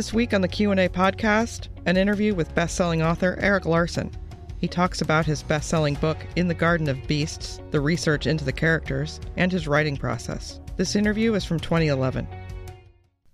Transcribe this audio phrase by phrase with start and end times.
[0.00, 4.10] This week on the Q&A podcast, an interview with best-selling author Erik Larson.
[4.56, 8.50] He talks about his best-selling book In the Garden of Beasts, the research into the
[8.50, 10.58] characters, and his writing process.
[10.78, 12.26] This interview is from 2011.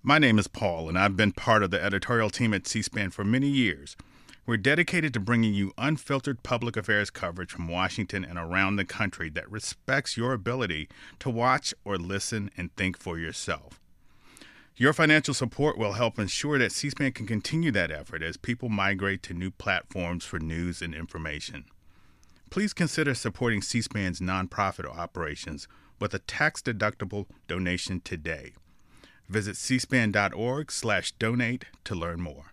[0.03, 3.11] My name is Paul, and I've been part of the editorial team at C SPAN
[3.11, 3.97] for many years.
[4.45, 9.31] We're dedicated to bringing you unfiltered public affairs coverage from Washington and around the country
[9.31, 10.89] that respects your ability
[11.21, 13.79] to watch or listen and think for yourself.
[14.79, 18.69] Your financial support will help ensure that C SPAN can continue that effort as people
[18.69, 21.65] migrate to new platforms for news and information.
[22.51, 25.67] Please consider supporting C SPAN's nonprofit operations
[25.99, 28.53] with a tax deductible donation today.
[29.31, 32.53] Visit cspan.org slash donate to learn more.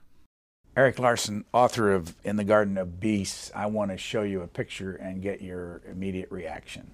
[0.78, 4.48] Erik Larson, author of In the Garden of Beasts, I want to show you a
[4.48, 6.90] picture and get your immediate reaction.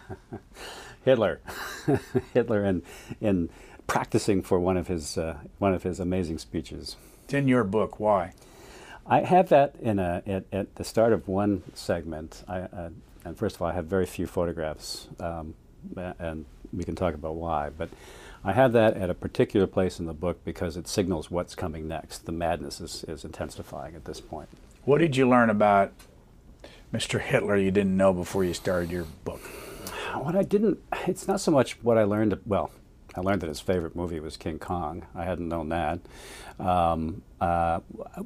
[1.05, 1.41] Hitler,
[2.35, 2.83] Hitler, and
[3.21, 3.49] in
[3.87, 6.97] practicing for one of his uh, one of his amazing speeches.
[7.25, 7.99] It's in your book.
[7.99, 8.33] Why?
[9.07, 12.45] I have that in a at, at the start of one segment.
[12.47, 12.91] I, uh,
[13.25, 15.55] and first of all, I have very few photographs, um,
[15.97, 17.71] and we can talk about why.
[17.71, 17.91] But
[18.45, 21.87] I have that at a particular place in the book because it signals what's coming
[21.87, 22.25] next.
[22.25, 24.49] The madness is, is intensifying at this point.
[24.85, 25.93] What did you learn about
[26.95, 27.21] Mr.
[27.21, 29.43] Hitler you didn't know before you started your book?
[30.21, 32.71] What I didn't, it's not so much what I learned, well,
[33.15, 35.05] I learned that his favorite movie was King Kong.
[35.15, 36.01] I hadn't known that.
[36.59, 37.81] Um, uh,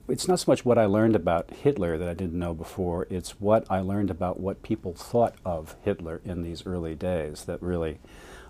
[0.09, 3.41] it's not so much what I learned about Hitler that I didn't know before, it's
[3.41, 7.99] what I learned about what people thought of Hitler in these early days that really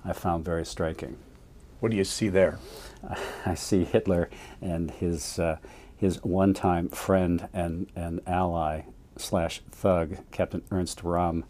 [0.04, 1.16] I found very striking.
[1.80, 2.58] What do you see there?
[3.46, 5.58] I see Hitler and his, uh,
[5.96, 8.82] his one time friend and, and ally
[9.16, 11.44] slash thug, Captain Ernst Röhm,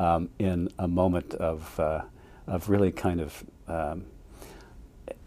[0.00, 2.02] um, in a moment of, uh,
[2.46, 4.06] of really kind of um,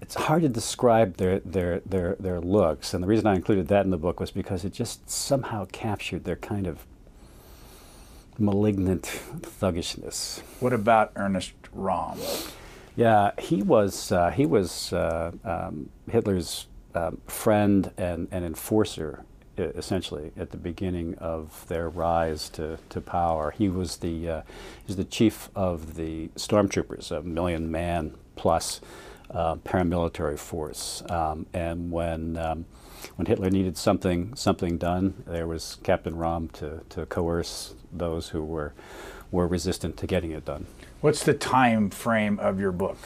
[0.01, 2.93] it's hard to describe their, their, their, their looks.
[2.93, 6.25] And the reason I included that in the book was because it just somehow captured
[6.25, 6.85] their kind of
[8.37, 10.43] malignant thuggishness.
[10.59, 12.51] What about Ernest Röhm?
[12.97, 19.23] Yeah, he was, uh, he was uh, um, Hitler's um, friend and, and enforcer,
[19.57, 23.51] essentially, at the beginning of their rise to, to power.
[23.51, 24.41] He was the, uh,
[24.77, 28.81] he was the chief of the stormtroopers, a million man plus
[29.31, 31.03] uh, paramilitary force.
[31.09, 32.65] Um, and when um,
[33.15, 38.43] when Hitler needed something something done, there was Captain Röhm to, to coerce those who
[38.43, 38.73] were
[39.31, 40.67] were resistant to getting it done.
[41.01, 42.97] What's the time frame of your book?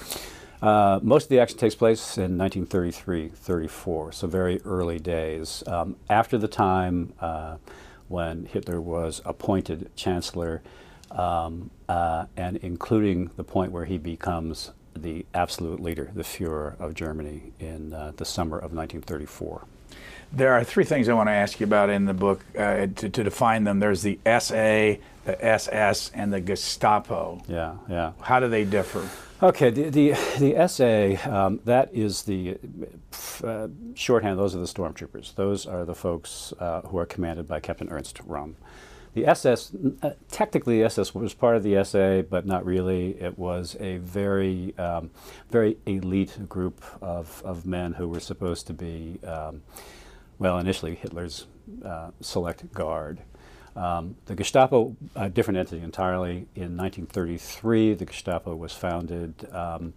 [0.61, 5.63] Uh, most of the action takes place in 1933, 34, so very early days.
[5.67, 7.57] Um, after the time uh,
[8.07, 10.61] when Hitler was appointed chancellor,
[11.11, 16.95] um, uh, and including the point where he becomes the absolute leader, the Fuhrer of
[16.95, 19.63] Germany, in uh, the summer of 1934.
[20.33, 23.09] There are three things I want to ask you about in the book uh, to,
[23.09, 23.79] to, define them.
[23.79, 27.41] There's the SA, the SS, and the Gestapo.
[27.47, 28.11] Yeah, yeah.
[28.21, 29.07] How do they differ?
[29.41, 30.09] Okay, the the,
[30.39, 32.57] the SA um, that is the
[33.43, 34.39] uh, shorthand.
[34.39, 35.35] Those are the stormtroopers.
[35.35, 38.55] Those are the folks uh, who are commanded by Captain Ernst Röhm.
[39.13, 43.11] The SS, uh, technically, the SS was part of the SA, but not really.
[43.21, 45.11] It was a very, um,
[45.51, 49.61] very elite group of, of men who were supposed to be, um,
[50.39, 51.45] well, initially Hitler's
[51.85, 53.19] uh, select guard.
[53.77, 56.47] Um, the Gestapo, a different entity entirely.
[56.55, 59.93] In 1933, the Gestapo was founded um,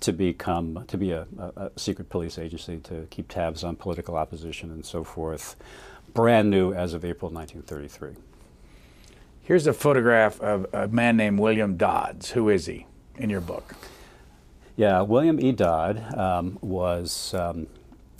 [0.00, 4.16] to become to be a, a, a, secret police agency to keep tabs on political
[4.16, 5.56] opposition and so forth.
[6.14, 8.16] Brand new as of April 1933.
[9.42, 12.30] Here's a photograph of a man named William Dodds.
[12.30, 12.86] Who is he
[13.18, 13.74] in your book?
[14.76, 15.52] Yeah, William E.
[15.52, 17.66] Dodd um, was um,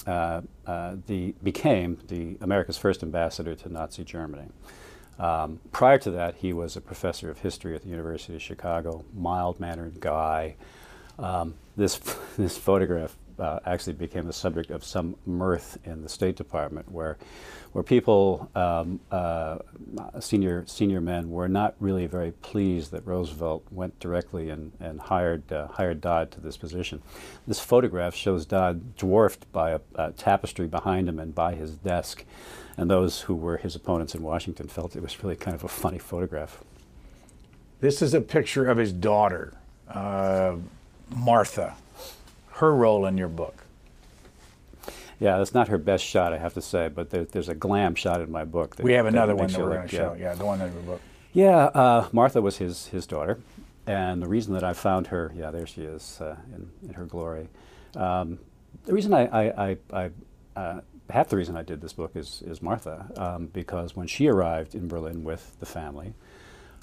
[0.07, 4.49] uh, uh, the became the America's first ambassador to Nazi Germany.
[5.21, 9.05] Um, prior to that, he was a professor of history at the University of Chicago.
[9.15, 10.57] Mild-mannered guy.
[11.19, 11.99] Um, this
[12.39, 17.19] this photograph uh, actually became the subject of some mirth in the State Department, where
[17.73, 19.59] where people, um, uh,
[20.19, 25.53] senior senior men, were not really very pleased that Roosevelt went directly and, and hired
[25.53, 27.03] uh, hired Dodd to this position.
[27.47, 32.25] This photograph shows Dodd dwarfed by a, a, tapestry behind him and by his desk,
[32.81, 35.69] and those who were his opponents in Washington felt it was really kind of a
[35.69, 36.65] funny photograph.
[37.81, 39.53] This is a picture of his daughter,
[39.87, 40.57] uh,
[41.15, 41.77] Martha.
[42.53, 43.65] Her role in your book.
[45.19, 47.95] Yeah, that's not her best shot, I have to say, but there, there's a glam
[47.95, 48.77] shot in my book.
[48.77, 50.17] That, we have another one that we're going to show.
[50.19, 51.03] Yeah, the one in your book.
[51.35, 53.41] Yeah, uh, Martha was his, his daughter.
[53.87, 57.05] And the reason that I found her, yeah, there she is uh, in, in her
[57.05, 57.49] glory.
[57.95, 58.39] Um,
[58.87, 60.11] the reason I, I, I, I
[60.57, 60.81] uh,
[61.11, 64.75] half the reason I did this book is, is Martha, um, because when she arrived
[64.75, 66.15] in Berlin with the family,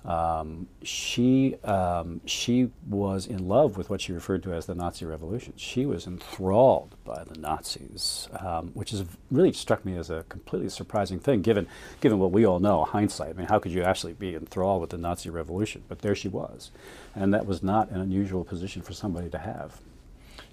[0.05, 5.05] um, she, um, she was in love with what she referred to as the Nazi
[5.05, 5.53] Revolution.
[5.57, 10.69] She was enthralled by the Nazis, um, which is really struck me as a completely
[10.69, 11.67] surprising thing, given,
[11.99, 13.31] given what we all know, hindsight.
[13.31, 15.83] I mean, how could you actually be enthralled with the Nazi Revolution?
[15.89, 16.71] But there she was.
[17.13, 19.81] And that was not an unusual position for somebody to have.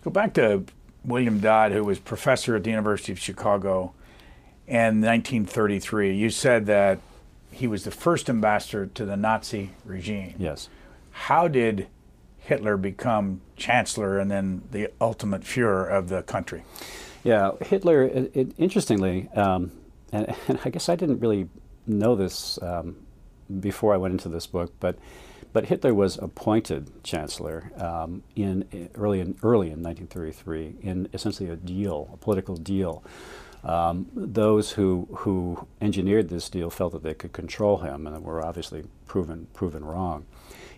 [0.02, 0.64] Go back to
[1.04, 3.92] William Dodd, who was professor at the University of Chicago
[4.66, 6.14] in 1933.
[6.14, 6.98] You said that
[7.50, 10.34] he was the first ambassador to the Nazi regime.
[10.38, 10.68] Yes.
[11.10, 11.86] How did
[12.38, 16.64] Hitler become chancellor and then the ultimate Fuhrer of the country?
[17.22, 19.72] Yeah, Hitler, it, it, interestingly, um,
[20.12, 21.48] and, and, I guess I didn't really
[21.86, 22.96] know this um,
[23.60, 24.98] before I went into this book, but
[25.54, 31.56] but Hitler was appointed chancellor um, in early in early in 1933 in essentially a
[31.56, 33.02] deal, a political deal
[33.64, 38.44] um, those who who engineered this deal felt that they could control him, and were
[38.44, 40.26] obviously proven proven wrong.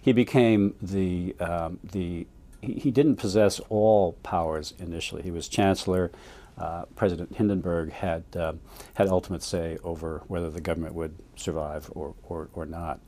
[0.01, 2.27] He became the um, the
[2.63, 5.23] he, didn't possess all powers initially.
[5.23, 6.11] He was chancellor.
[6.59, 8.55] Uh, President Hindenburg had uh,
[8.95, 13.01] had ultimate say over whether the government would survive or, or, or not.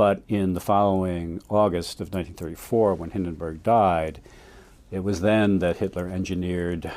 [0.00, 4.22] But in the following August of 1934, when Hindenburg died,
[4.90, 6.90] it was then that Hitler engineered,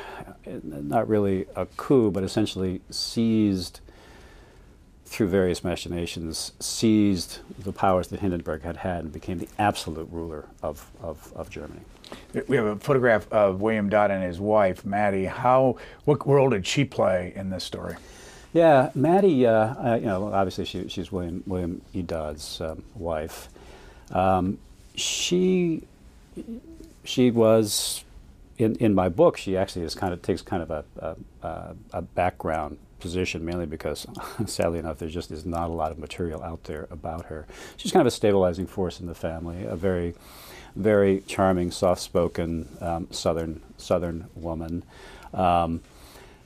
[0.46, 3.80] not really a coup, but essentially seized,
[5.04, 10.46] through various machinations, seized the powers that Hindenburg had had and became the absolute ruler
[10.62, 11.82] of, of, of Germany.
[12.48, 15.26] We have a photograph of William Dodd and his wife, Maddie.
[15.26, 15.76] How,
[16.06, 17.96] what role did she play in this story?
[18.54, 22.02] Yeah, Maddie, uh, uh, you know, obviously she, she's William, William E.
[22.02, 23.48] Dodd's um, wife.
[24.12, 24.58] Um,
[24.94, 25.82] she
[27.04, 28.04] she was
[28.58, 32.02] in, in my book, she actually is kind of takes kind of a, a, a
[32.02, 34.06] background position, mainly because,
[34.46, 37.46] sadly enough, there just is not a lot of material out there about her.
[37.76, 40.14] She's kind of a stabilizing force in the family, a very,
[40.76, 44.84] very charming, soft-spoken um, southern southern woman
[45.34, 45.82] um,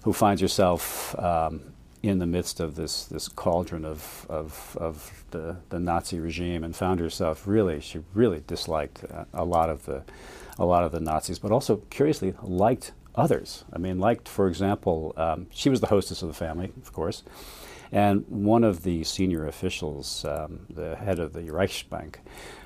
[0.04, 1.60] who finds herself um,
[2.02, 6.74] in the midst of this this cauldron of of, of the, the Nazi regime, and
[6.74, 10.02] found herself really she really disliked uh, a lot of the
[10.58, 13.64] a lot of the Nazis, but also curiously liked others.
[13.72, 17.22] I mean, liked, for example, um, she was the hostess of the family, of course,
[17.92, 22.16] and one of the senior officials, um, the head of the Reichsbank,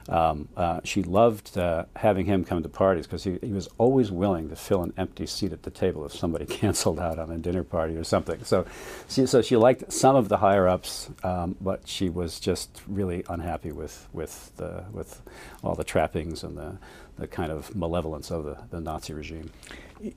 [0.09, 4.11] um, uh, she loved uh, having him come to parties because he, he, was always
[4.11, 7.39] willing to fill an empty seat at the table if somebody canceled out on a
[7.39, 8.43] dinner party or something.
[8.43, 8.67] So,
[9.09, 13.25] she, so she liked some of the higher ups, um, but she was just really
[13.29, 15.23] unhappy with with the with
[15.63, 16.79] all the trappings and the
[17.19, 19.51] the kind of malevolence of the, the Nazi regime.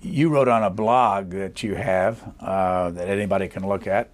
[0.02, 4.10] You wrote on a blog that you have uh, that anybody can look at.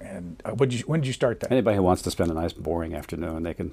[0.00, 1.50] And uh, you, when did you start that?
[1.50, 3.72] Anybody who wants to spend a nice, boring afternoon, they can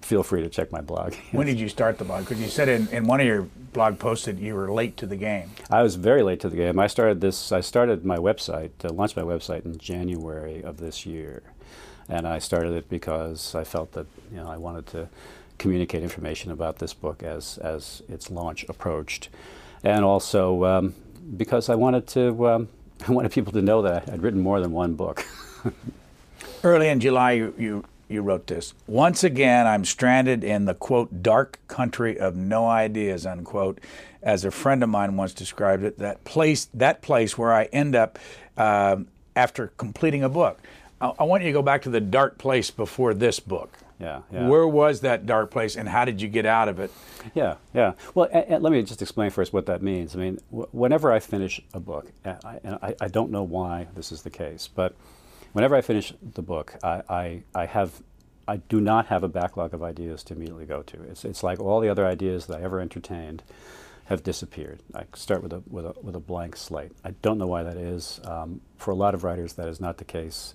[0.00, 1.14] feel free to check my blog.
[1.32, 2.24] when did you start the blog?
[2.24, 3.42] Because you said in, in one of your
[3.72, 5.50] blog posts that you were late to the game.
[5.70, 6.78] I was very late to the game.
[6.78, 7.52] I started this.
[7.52, 11.42] I started my website, uh, launched my website in January of this year,
[12.08, 15.08] and I started it because I felt that you know I wanted to
[15.62, 19.28] communicate information about this book as, as its launch approached.
[19.84, 20.94] And also um,
[21.36, 22.68] because I wanted to, um,
[23.08, 25.24] I wanted people to know that I'd written more than one book.
[26.64, 28.74] Early in July, you, you, you wrote this.
[28.86, 33.80] Once again, I'm stranded in the quote, dark country of no ideas, unquote,
[34.22, 37.94] as a friend of mine once described it, that place, that place where I end
[37.94, 38.18] up
[38.56, 40.60] um, after completing a book.
[41.00, 44.22] I, I want you to go back to the dark place before this book yeah,
[44.32, 44.48] yeah.
[44.48, 46.90] Where was that dark place, and how did you get out of it?
[47.34, 47.92] Yeah, yeah.
[48.14, 50.16] Well, let me just explain first what that means.
[50.16, 52.36] I mean, whenever I finish a book, and
[52.82, 54.96] I, I, don't know why this is the case, but
[55.52, 58.02] whenever I finish the book, I, I, I have
[58.46, 61.02] I do not have a backlog of ideas to immediately go to.
[61.04, 63.42] It's, it's like all the other ideas that I ever entertained
[64.06, 64.80] have disappeared.
[64.94, 66.92] I start with a, with a, with a blank slate.
[67.04, 68.20] I don't know why that is.
[68.24, 70.54] Um, for a lot of writers, that is not the case.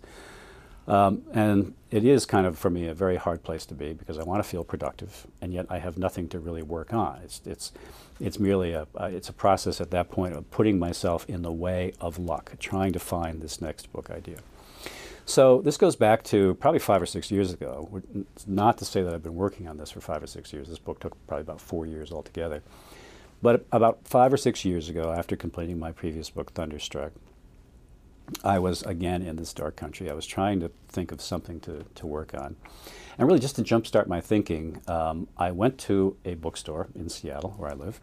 [0.86, 4.18] Um, and it is kind of, for me, a very hard place to be because
[4.18, 7.20] I want to feel productive, and yet I have nothing to really work on.
[7.24, 7.72] It's, it's,
[8.20, 11.52] it's merely a, uh, it's a process at that point of putting myself in the
[11.52, 14.38] way of luck, trying to find this next book idea.
[15.28, 18.02] So this goes back to probably five or six years ago.
[18.48, 20.70] Not to say that I've been working on this for five or six years.
[20.70, 22.64] This book took probably about four years altogether.
[23.42, 27.12] But about five or six years ago, after completing my previous book, Thunderstruck,
[28.42, 30.10] I was again in this dark country.
[30.10, 32.56] I was trying to think of something to, to work on.
[33.18, 37.54] And really, just to jumpstart my thinking, um, I went to a bookstore in Seattle,
[37.58, 38.00] where I live,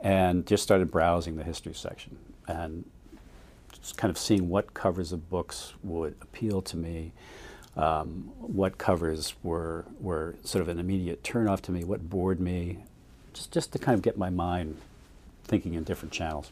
[0.00, 2.16] and just started browsing the history section
[2.46, 2.84] and
[3.96, 7.12] kind of seeing what covers of books would appeal to me,
[7.76, 12.78] um, what covers were were sort of an immediate turnoff to me, what bored me,
[13.32, 14.76] just just to kind of get my mind
[15.44, 16.50] thinking in different channels.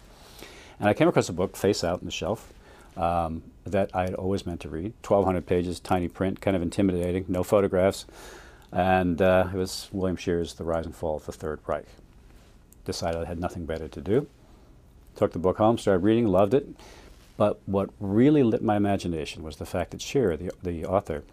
[0.78, 2.52] And I came across a book, Face Out, on the shelf,
[2.96, 4.92] um, that I had always meant to read.
[5.06, 8.06] 1,200 pages, tiny print, kind of intimidating, no photographs.
[8.72, 11.86] And uh, it was William Shirer's The Rise and Fall of the Third Reich.
[12.84, 14.26] Decided I had nothing better to do.
[15.14, 16.68] Took the book home, started reading, loved it.
[17.36, 21.24] But what really lit my imagination was the fact that Shirer, the, the author,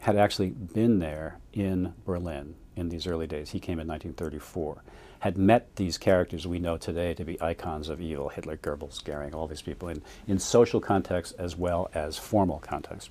[0.00, 3.50] had actually been there in Berlin in these early days.
[3.50, 4.82] He came in 1934
[5.20, 9.34] had met these characters we know today to be icons of evil Hitler, Goebbels, Goering,
[9.34, 13.10] all these people in, in social context as well as formal context.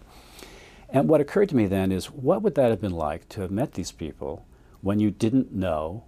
[0.89, 3.51] And what occurred to me then is what would that have been like to have
[3.51, 4.45] met these people
[4.81, 6.03] when you didn't know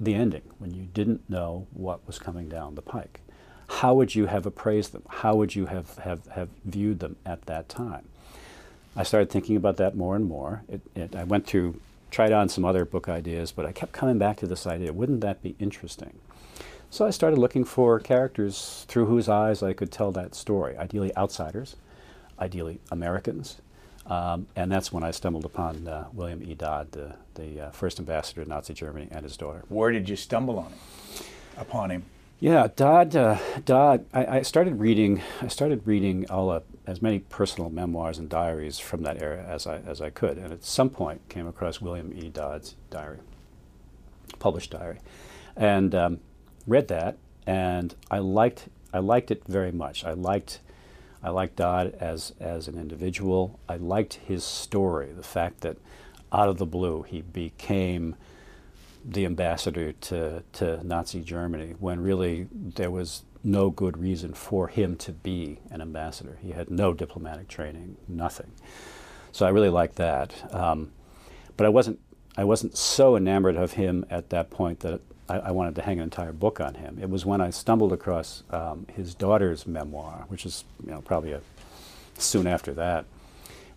[0.00, 3.20] the ending, when you didn't know what was coming down the pike?
[3.68, 5.02] How would you have appraised them?
[5.08, 8.08] How would you have, have, have viewed them at that time?
[8.96, 10.62] I started thinking about that more and more.
[10.68, 14.18] It, it, I went through tried on some other book ideas, but I kept coming
[14.18, 16.18] back to this idea wouldn't that be interesting?
[16.90, 21.14] So I started looking for characters through whose eyes I could tell that story, ideally
[21.16, 21.76] outsiders,
[22.40, 23.58] ideally Americans.
[24.06, 26.54] Um, and that's when I stumbled upon uh, William E.
[26.54, 29.64] Dodd, the, the uh, first ambassador to Nazi Germany, and his daughter.
[29.68, 30.78] Where did you stumble on him,
[31.58, 32.04] upon him?
[32.40, 33.16] Yeah, Dodd.
[33.16, 34.06] Uh, Dodd.
[34.14, 35.22] I, I, started reading.
[35.42, 39.78] I started reading all as many personal memoirs and diaries from that era as I
[39.78, 42.28] as I could, and at some point came across William E.
[42.28, 43.18] Dodd's diary,
[44.38, 45.00] published diary,
[45.56, 46.20] and um,
[46.64, 50.04] read that, and I liked I liked it very much.
[50.04, 50.60] I liked
[51.20, 53.58] I liked Dodd as as an individual.
[53.68, 55.76] I liked his story, the fact that
[56.32, 58.14] out of the blue he became
[59.04, 64.96] the ambassador to, to Nazi Germany when really there was no good reason for him
[64.96, 66.38] to be an ambassador.
[66.42, 68.52] He had no diplomatic training, nothing.
[69.32, 70.52] So I really liked that.
[70.54, 70.92] Um,
[71.56, 72.00] but I wasn't,
[72.36, 75.98] I wasn't so enamored of him at that point that I, I, wanted to hang
[75.98, 76.98] an entire book on him.
[77.00, 81.32] It was when I stumbled across um, his daughter's memoir, which is you know, probably
[81.32, 81.40] a,
[82.16, 83.04] soon after that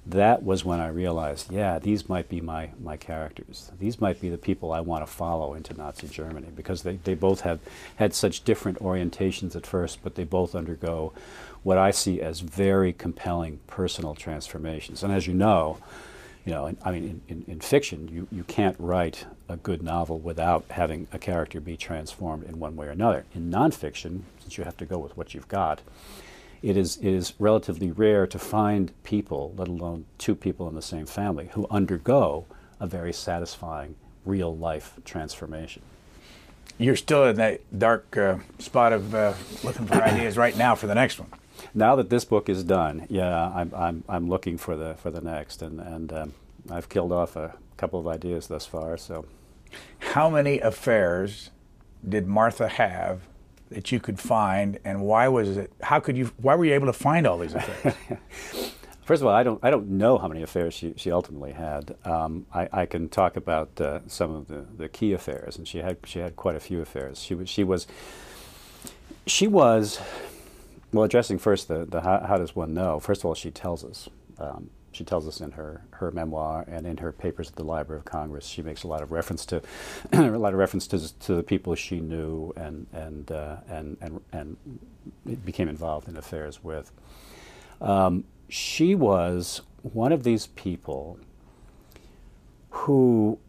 [0.05, 3.71] that was when I realized, yeah, these might be my, my characters.
[3.79, 7.13] These might be the people I want to follow into Nazi Germany because they, they
[7.13, 7.59] both have
[7.97, 11.13] had such different orientations at first, but they both undergo
[11.61, 15.03] what I see as very compelling personal transformations.
[15.03, 15.77] And as you know,
[16.45, 20.17] you know, I mean, in, in, in, fiction, you, you can't write a good novel
[20.17, 23.25] without having a character be transformed in one way or another.
[23.35, 25.81] In nonfiction, since you have to go with what you've got,
[26.61, 30.81] it is, it is relatively rare to find people, let alone two people in the
[30.81, 32.45] same family, who undergo
[32.79, 35.81] a very satisfying real life transformation.
[36.77, 40.87] You're still in that dark uh, spot of uh, looking for ideas right now for
[40.87, 41.29] the next one.
[41.73, 45.21] Now that this book is done, yeah, I'm, I'm, I'm looking for the, for the
[45.21, 46.33] next, and, and um,
[46.69, 48.97] I've killed off a couple of ideas thus far.
[48.97, 49.25] So,
[49.99, 51.51] how many affairs
[52.07, 53.21] did Martha have
[53.71, 55.71] that you could find, and why was it?
[55.81, 56.31] How could you?
[56.37, 57.95] Why were you able to find all these affairs?
[59.03, 61.95] First of all, I don't I don't know how many affairs she, she ultimately had.
[62.05, 65.79] Um, I, I can talk about uh, some of the, the key affairs, and she
[65.79, 67.21] had she had quite a few affairs.
[67.21, 67.87] She was she was
[69.25, 69.99] she was
[70.93, 72.99] well addressing first the, the how, how does one know.
[72.99, 74.09] First of all, she tells us.
[74.37, 77.99] Um, she tells us in her, her memoir and in her papers at the Library
[77.99, 79.61] of Congress, she makes a lot of reference to
[80.13, 84.21] a lot of reference to, to the people she knew and and uh, and and
[84.31, 84.57] and
[85.45, 86.91] became involved in affairs with.
[87.79, 91.17] Um, she was one of these people
[92.69, 93.39] who,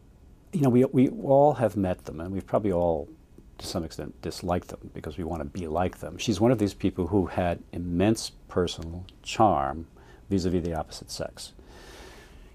[0.53, 3.09] you know, we we all have met them, and we've probably all
[3.57, 6.17] to some extent disliked them because we want to be like them.
[6.17, 9.87] She's one of these people who had immense personal charm
[10.33, 11.53] vis-a-vis the opposite sex.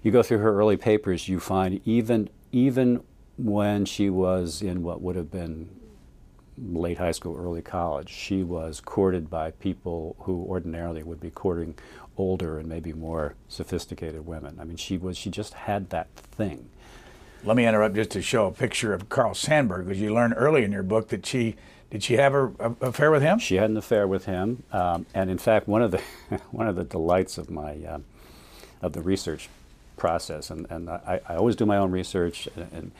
[0.03, 3.03] You go through her early papers, you find even even
[3.37, 5.69] when she was in what would have been
[6.57, 11.75] late high school, early college, she was courted by people who ordinarily would be courting
[12.17, 14.57] older and maybe more sophisticated women.
[14.59, 16.69] I mean, she was she just had that thing.
[17.45, 20.65] Let me interrupt just to show a picture of Carl Sandburg, because you learn early
[20.65, 21.55] in your book that she
[21.91, 23.39] did she have an affair with him?
[23.39, 26.01] She had an affair with him, um, and in fact, one of the
[26.51, 27.99] one of the delights of my uh,
[28.81, 29.49] of the research
[29.97, 32.91] process, and, and I, I, always do my own research, and,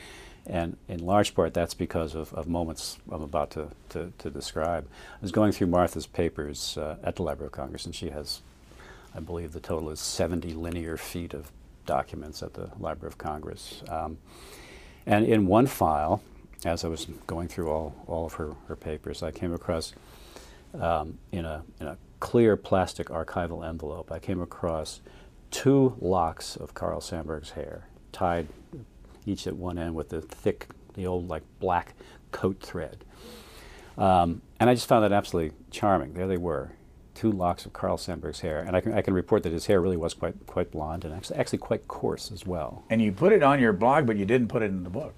[0.46, 4.86] and in large part that's because of, of moments I'm about to, to, to, describe.
[4.86, 8.42] I was going through Martha's papers uh, at the Library of Congress, and she has,
[9.16, 11.52] I believe the total is 70 linear feet of
[11.86, 13.82] documents at the Library of Congress.
[13.88, 14.18] Um,
[15.06, 16.22] and in one file,
[16.66, 19.94] as I was going through all, all of her, her papers, I came across
[20.80, 25.02] um, in, a, in a clear plastic archival envelope, I came across
[25.52, 28.48] two locks of Carl Sandburg's hair, tied
[29.26, 31.94] each at one end with the thick, the old like black
[32.32, 33.04] coat thread.
[33.98, 36.14] Um, and I just found that absolutely charming.
[36.14, 36.72] There they were,
[37.16, 39.82] two locks of Carl Sandburg's hair, and I can, I can report that his hair
[39.82, 42.84] really was quite quite blonde and actually actually quite coarse as well.
[42.90, 45.14] And you put it on your blog, but you didn't put it in the book.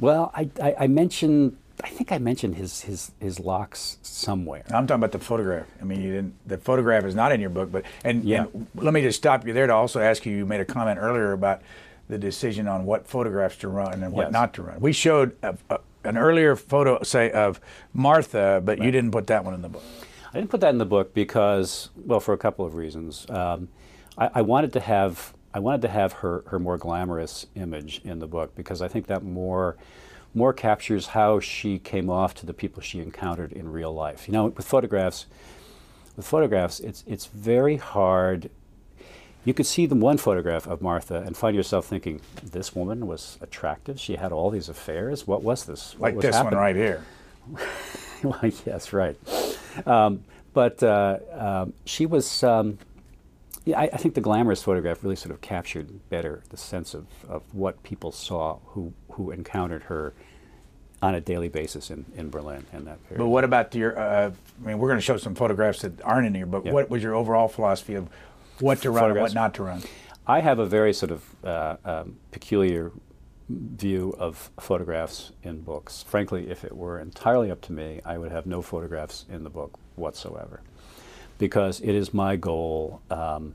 [0.00, 4.64] Well, I, I, I mentioned I think I mentioned his his his locks somewhere.
[4.70, 5.66] I'm talking about the photograph.
[5.80, 6.48] I mean, you didn't.
[6.48, 8.46] The photograph is not in your book, but and, Yeah.
[8.54, 10.36] and let me just stop you there to also ask you.
[10.36, 11.62] You made a comment earlier about
[12.08, 14.32] the decision on what photographs to run and what Yes.
[14.32, 14.78] not to run.
[14.80, 17.60] We showed a, a, an earlier photo, say, of
[17.92, 19.82] Martha, but you didn't put that one in the book.
[20.32, 23.26] I didn't put that in the book because, well, for a couple of reasons.
[23.30, 23.68] Um,
[24.18, 28.18] I, I wanted to have I wanted to have her her more glamorous image in
[28.18, 29.76] the book because I think that more
[30.34, 34.26] more captures how she came off to the people she encountered in real life.
[34.26, 35.26] You know, with photographs,
[36.16, 38.50] with photographs, it's it's very hard.
[39.44, 43.38] You could see the one photograph of Martha and find yourself thinking, "This woman was
[43.40, 44.00] attractive.
[44.00, 45.24] She had all these affairs.
[45.24, 45.92] What was this?
[45.92, 47.04] What Like was this happening?" one right here.
[48.24, 49.16] well, yes, right.
[49.86, 52.42] Um, but uh, um, she was.
[52.42, 52.78] Um,
[53.64, 57.06] yeah, I, I think the glamorous photograph really sort of captured better the sense of,
[57.28, 60.12] of what people saw who who encountered her
[61.02, 63.18] on a daily basis in, in Berlin in that period.
[63.18, 63.98] But what about your?
[63.98, 64.30] Uh,
[64.62, 66.72] I mean, we're going to show some photographs that aren't in here, but Yeah.
[66.72, 68.08] What was your overall philosophy of
[68.60, 69.82] what to run and what not to run?
[70.26, 72.92] I have a very sort of uh, um, peculiar
[73.50, 76.02] view of photographs in books.
[76.02, 79.50] Frankly, if it were entirely up to me, I would have no photographs in the
[79.50, 80.62] book whatsoever.
[81.38, 83.54] Because it is my goal, um,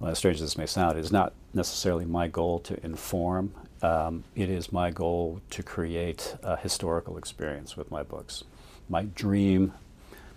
[0.00, 3.52] well, as strange as this may sound, it is not necessarily my goal to inform.
[3.82, 8.44] Um, it is my goal to create a historical experience with my books.
[8.88, 9.74] My dream,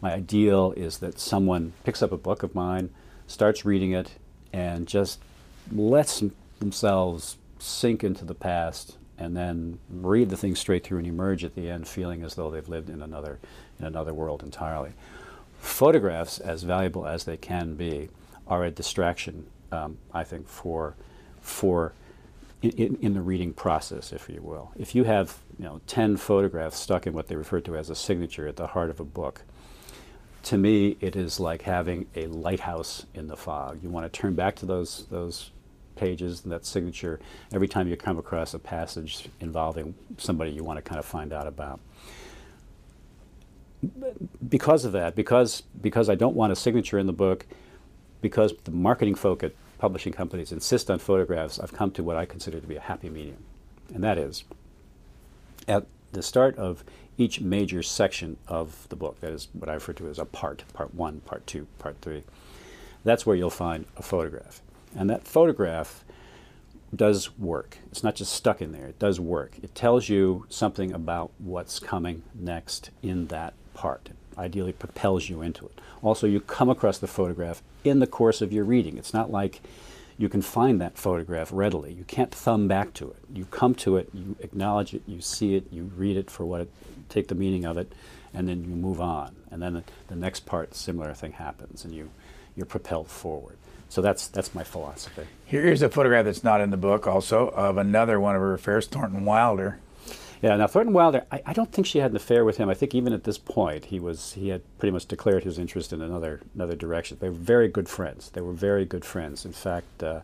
[0.01, 2.89] my ideal is that someone picks up a book of mine,
[3.27, 4.11] starts reading it,
[4.51, 5.19] and just
[5.71, 6.23] lets
[6.59, 11.55] themselves sink into the past and then read the thing straight through and emerge at
[11.55, 13.37] the end feeling as though they've lived in another
[13.77, 14.91] in another world entirely.
[15.59, 18.09] Photographs, as valuable as they can be,
[18.47, 20.95] are a distraction, um, I think, for
[21.41, 21.93] for
[22.61, 24.71] in, in, the reading process, if you will.
[24.77, 27.95] If you have you know ten photographs stuck in what they refer to as a
[27.95, 29.43] signature at the heart of a book,
[30.43, 33.79] to me, it is like having a lighthouse in the fog.
[33.83, 35.51] You want to turn back to those those
[35.95, 37.19] pages and that signature
[37.51, 41.33] every time you come across a passage involving somebody you want to kind of find
[41.33, 41.79] out about.
[44.47, 47.45] Because of that, because because I don't want a signature in the book,
[48.21, 52.25] because the marketing folk at publishing companies insist on photographs, I've come to what I
[52.25, 53.43] consider to be a happy medium,
[53.93, 54.43] and that is
[55.67, 56.83] at the start of
[57.17, 60.63] each major section of the book, that is what I refer to as a part,
[60.73, 62.23] part one, part two, part three,
[63.03, 64.61] that's where you'll find a photograph.
[64.95, 66.03] And that photograph
[66.95, 67.77] does work.
[67.91, 69.53] It's not just stuck in there, it does work.
[69.61, 74.09] It tells you something about what's coming next in that part.
[74.37, 75.79] Ideally propels you into it.
[76.01, 78.97] Also, you come across the photograph in the course of your reading.
[78.97, 79.61] It's not like
[80.17, 81.93] you can find that photograph readily.
[81.93, 83.15] You can't thumb back to it.
[83.33, 86.59] You come to it, you acknowledge it, you see it, you read it for what
[86.59, 86.69] it,
[87.07, 87.93] take the meaning of it,
[88.33, 89.37] and then you move on.
[89.49, 92.09] And then the, the next part, similar thing happens, and you,
[92.57, 93.55] you're propelled forward.
[93.87, 95.23] So that's, that's my philosophy.
[95.45, 98.87] Here's a photograph that's not in the book, also of another one of her affairs,
[98.87, 99.79] Thornton Wilder.
[100.41, 102.69] Yeah, now Thornton Wilder, I, I don't think she had an affair with him.
[102.69, 105.91] I think even at this point, he was he had pretty much declared his interest
[105.91, 107.17] in another another direction.
[107.19, 108.29] They were very good friends.
[108.29, 109.43] They were very good friends.
[109.45, 110.21] In fact, uh,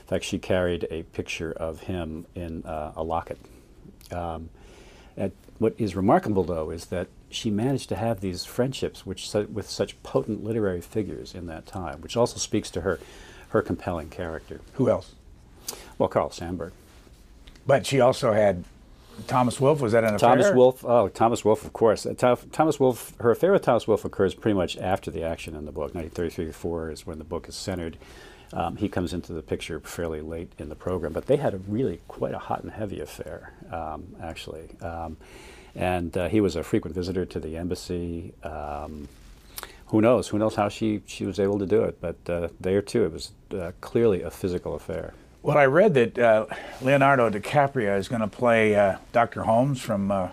[0.00, 3.38] in fact, she carried a picture of him in uh, a locket.
[4.10, 4.48] Um,
[5.60, 10.02] what is remarkable, though, is that she managed to have these friendships which, with such
[10.02, 12.98] potent literary figures in that time, which also speaks to her
[13.50, 14.60] her compelling character.
[14.74, 15.14] Who else?
[15.98, 16.70] Well, Carl Sandburg.
[17.66, 18.64] But she also had
[19.26, 19.80] Thomas Wolfe.
[19.80, 20.36] Was that an Thomas affair?
[20.36, 22.06] Thomas Wolfe, oh, Thomas Wolfe, of course.
[22.06, 25.64] Uh, Thomas Wolfe, her affair with Thomas Wolfe occurs pretty much after the action in
[25.64, 25.92] the book.
[25.94, 27.96] 1933-4 is when the book is centered.
[28.52, 31.58] Um, he comes into the picture fairly late in the program, but they had a
[31.58, 34.68] really quite a hot and heavy affair, um, actually.
[34.80, 35.16] Um,
[35.74, 38.34] and uh, he was a frequent visitor to the embassy.
[38.42, 39.08] Um,
[39.86, 40.28] who knows?
[40.28, 42.00] Who knows how she, she was able to do it?
[42.00, 45.14] But uh, there too, it was uh, clearly a physical affair.
[45.42, 46.46] Well, I read that uh,
[46.82, 49.42] Leonardo DiCaprio is going to play uh, Dr.
[49.44, 50.30] Holmes from uh,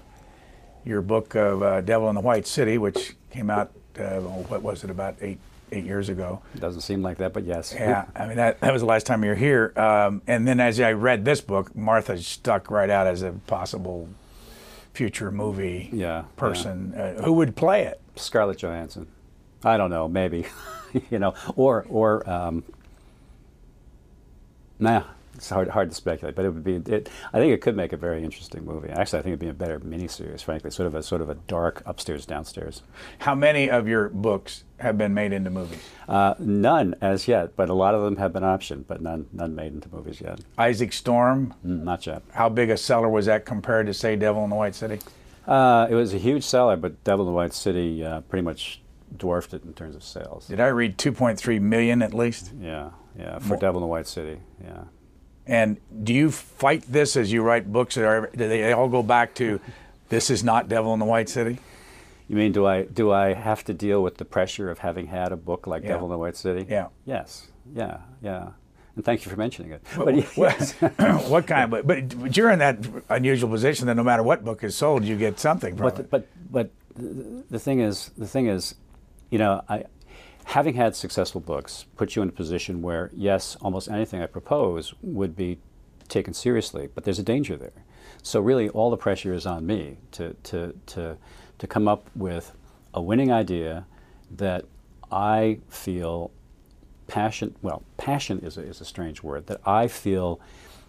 [0.84, 4.84] your book of uh, Devil in the White City, which came out, uh, what was
[4.84, 5.40] it, about eight
[5.72, 6.42] eight years ago.
[6.56, 7.74] It doesn't seem like that, but yes.
[7.78, 9.74] Yeah, I mean that that was the last time you were here.
[9.76, 14.08] Um, and then as I read this book, Martha stuck right out as a possible
[14.94, 16.94] future movie Yeah, person.
[16.94, 18.00] Uh, who would play it?
[18.16, 19.08] Scarlett Johansson.
[19.64, 20.46] I don't know, maybe,
[21.10, 22.64] you know, or or um,
[24.80, 25.04] nah,
[25.38, 26.76] it's hard hard to speculate, but it would be.
[26.92, 28.90] It, I think it could make a very interesting movie.
[28.90, 31.36] Actually, I think it'd be a better miniseries, frankly, sort of a sort of a
[31.36, 32.82] dark upstairs downstairs.
[33.20, 35.80] How many of your books have been made into movies?
[36.08, 39.56] Uh, none as yet, but a lot of them have been optioned, but none none
[39.56, 40.40] made into movies yet.
[40.58, 41.54] Isaac Storm.
[41.66, 42.24] Mm, not yet.
[42.34, 45.00] How big a seller was that compared to say Devil in the White City?
[45.48, 48.82] Uh, it was a huge seller, but Devil in the White City uh, pretty much
[49.16, 50.48] dwarfed it in terms of sales.
[50.48, 52.52] Did I read 2.3 million at least?
[52.60, 54.40] Yeah, yeah, for More- Devil in the White City.
[54.64, 54.84] Yeah.
[55.46, 57.98] And do you fight this as you write books?
[57.98, 59.60] Or do they all go back to
[60.10, 61.58] this is not Devil in the White City?
[62.28, 65.32] You mean do I do I have to deal with the pressure of having had
[65.32, 65.90] a book like Yeah.
[65.94, 66.66] Devil in the White City?
[66.70, 66.88] Yeah.
[67.06, 67.48] Yes.
[67.74, 68.00] Yeah.
[68.22, 68.50] Yeah.
[68.98, 69.82] And thank you for mentioning it.
[69.96, 70.74] But, But yes.
[71.30, 71.72] what kind?
[71.72, 75.06] But, but but you're in that unusual position that no matter what book is sold,
[75.06, 76.10] you get something from but it.
[76.10, 78.76] but but the the thing is the thing is,
[79.30, 79.86] you know, I
[80.48, 84.94] having had successful books puts you in a position where yes, almost anything I propose
[85.02, 85.60] would be
[86.08, 87.84] taken seriously, but there's a danger there.
[88.24, 91.18] So really, all the pressure is on me to to to
[91.58, 92.54] to come up with
[92.94, 93.86] a winning idea
[94.38, 94.64] that
[95.12, 96.32] I feel
[97.08, 97.54] passion.
[97.62, 100.40] Well, passion is a, is a strange word that I feel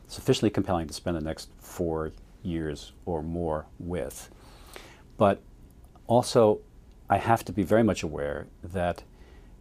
[0.06, 2.12] sufficiently compelling to spend the next four
[2.44, 4.30] years or more with.
[5.16, 5.42] But
[6.06, 6.60] also,
[7.10, 9.02] I have to be very much aware that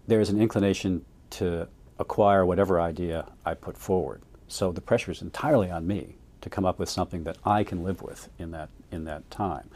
[0.08, 1.67] there is an inclination to
[2.00, 4.22] acquire whatever idea I put forward.
[4.48, 7.84] So the pressure is entirely on me to come up with something that I can
[7.84, 9.70] live with in that in that time.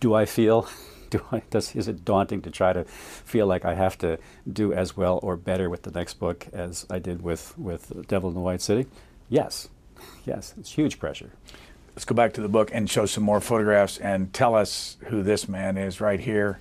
[0.00, 0.68] Do I feel?
[1.10, 4.18] Do I, does, is it daunting to try to feel like I have to
[4.50, 8.30] do as well or better with the next book as I did with, with Devil
[8.30, 8.86] in the White City?
[9.28, 9.68] Yes,
[10.26, 11.30] yes, it's huge pressure.
[11.94, 15.22] Let's go back to the book and show some more photographs and tell us who
[15.22, 16.58] this man is right here.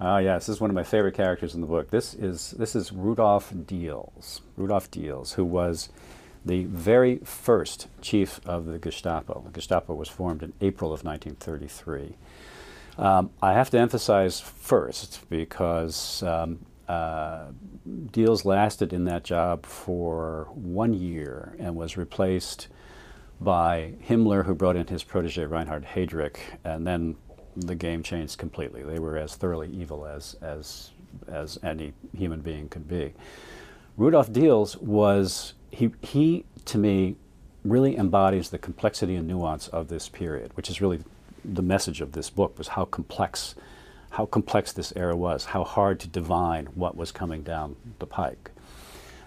[0.00, 1.90] Ah, yes, this is one of my favorite characters in the book.
[1.90, 4.40] This is this is Rudolf Diels.
[4.56, 5.88] Rudolf Diels, who was
[6.44, 9.42] the very first chief of the Gestapo.
[9.44, 12.14] The Gestapo was formed in April of 1933.
[12.96, 17.46] Um, I have to emphasize first because um, uh,
[17.86, 22.68] Diels lasted in that job for one year and was replaced
[23.40, 27.16] by Himmler, who brought in his protege Reinhard Heydrich, and then
[27.60, 28.82] the game changed completely.
[28.82, 30.90] They were as thoroughly evil as as
[31.26, 33.14] as any human being could be.
[33.96, 37.16] Rudolf Diels was he he to me
[37.64, 41.00] really embodies the complexity and nuance of this period, which is really
[41.44, 43.54] the message of this book was how complex
[44.10, 48.50] how complex this era was, how hard to divine what was coming down the pike,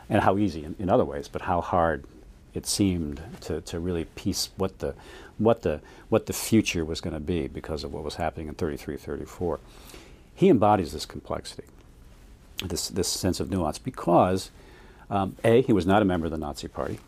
[0.10, 2.04] and how easy in, in other ways, but how hard
[2.54, 4.96] it seemed to, to really piece what the
[5.44, 8.56] what the what the future was going to be because of what was happening in
[8.56, 9.60] 33 34
[10.34, 11.68] he embodies this complexity
[12.64, 14.52] this this sense of nuance because
[15.10, 17.00] um, a he was not a member of the Nazi party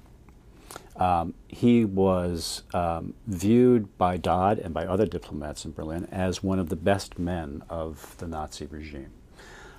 [0.96, 6.60] um, he was um, viewed by Dodd and by other diplomats in Berlin as one
[6.60, 9.12] of the best men of the Nazi regime.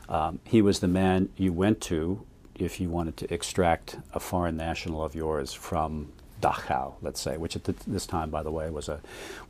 [0.09, 4.57] Um, he was the man you went to if you wanted to extract a foreign
[4.57, 8.71] national of yours from Dachau, let's say, which at th- this time, by the way,
[8.71, 9.01] was a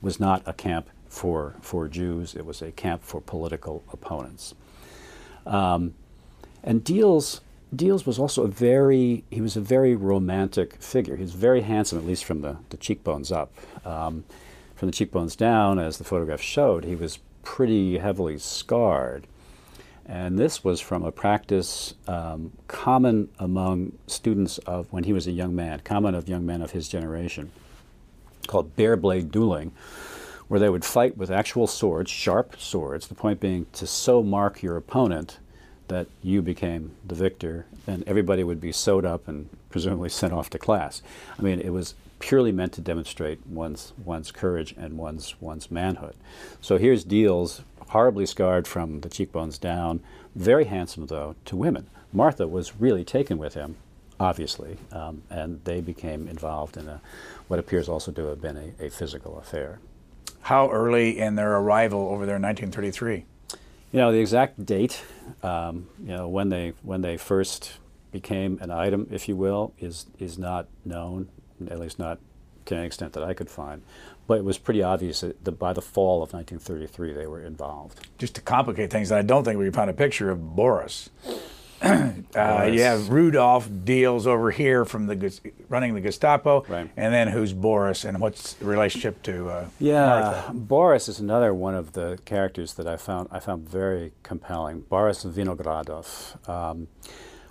[0.01, 2.35] was not a camp for for Jews.
[2.35, 4.55] It was a camp for political opponents.
[5.47, 5.95] Um,
[6.63, 7.41] and Diels
[7.75, 11.17] Diels was also a very he was a very romantic figure.
[11.17, 13.53] He was very handsome, at least from the, the cheekbones up.
[13.85, 14.25] Um,
[14.75, 19.27] from the cheekbones down, as the photograph showed, he was pretty heavily scarred.
[20.07, 25.33] And this was from a practice um, common among students of when he was a
[25.33, 27.51] young man, common of young men of his generation,
[28.47, 29.73] called bare blade dueling,
[30.49, 33.09] where they would fight with actual swords, sharp swords.
[33.09, 35.39] The point being to so mark your opponent
[35.89, 40.51] that you became the victor, and everybody would be sewed up and presumably sent off
[40.51, 41.03] to class.
[41.39, 46.15] I mean, it was purely meant to demonstrate one's one's courage and one's one's manhood.
[46.61, 47.63] So here's Diels,
[47.95, 50.01] horribly scarred from the cheekbones down,
[50.35, 51.87] very handsome though to women.
[52.13, 53.77] Martha was really taken with him,
[54.19, 57.01] obviously, um, and they became involved in a,
[57.47, 59.79] what appears also to have been a, a physical affair.
[60.41, 63.25] How early in their arrival over there in 1933?
[63.93, 65.05] You know the exact date,
[65.45, 67.79] um, you know when they when they first
[68.11, 71.29] became an item, if you will, is is not known,
[71.71, 72.19] at least not
[72.67, 73.83] to an extent that I could find.
[74.27, 78.07] But it was pretty obvious that the, by the fall of 1933 they were involved.
[78.19, 81.11] Just to complicate things, I don't think we found a picture of Boris.
[81.83, 86.89] uh, you have Rudolph Diels over here from the running the Gestapo, Right.
[86.97, 90.53] and then who's Boris, and what's the relationship to uh, Yeah, Martha?
[90.55, 94.81] Boris is another one of the characters that I found I found very compelling.
[94.83, 96.49] Boris Vinogradov.
[96.49, 96.89] Um,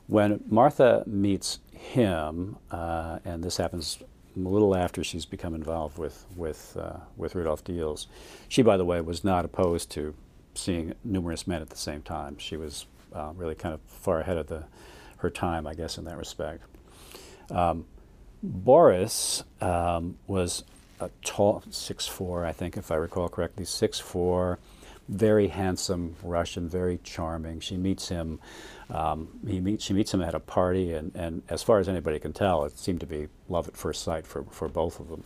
[0.08, 4.00] when Martha meets him, uh, and this happens
[4.36, 8.08] a little after she's become involved with with uh, with Rudolph Diels.
[8.50, 10.14] She, by the way, was not opposed to
[10.56, 12.38] seeing numerous men at the same time.
[12.38, 14.66] She was uh, really kind of far ahead of the
[15.18, 16.64] her time, I guess, in that respect.
[18.44, 20.64] Boris um, was
[21.00, 24.60] a tall, six four, I think, if I recall correctly, six four,
[25.10, 27.62] very handsome Russian, very charming.
[27.62, 28.40] She meets him.
[28.90, 32.20] Um, he meets, she meets him at a party, and, and as far as anybody
[32.20, 35.24] can tell, it seemed to be love at first sight for, for both of them.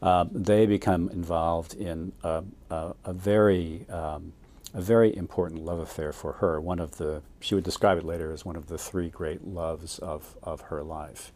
[0.00, 4.32] Uh, they become involved in a, a, a very um,
[4.74, 6.60] a very important love affair for her.
[6.60, 9.98] One of the she would describe it later as one of the three great loves
[9.98, 11.32] of, of her life.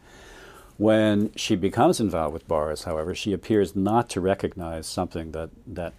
[0.77, 5.95] When she becomes involved with Boris, however, she appears not to recognize something that that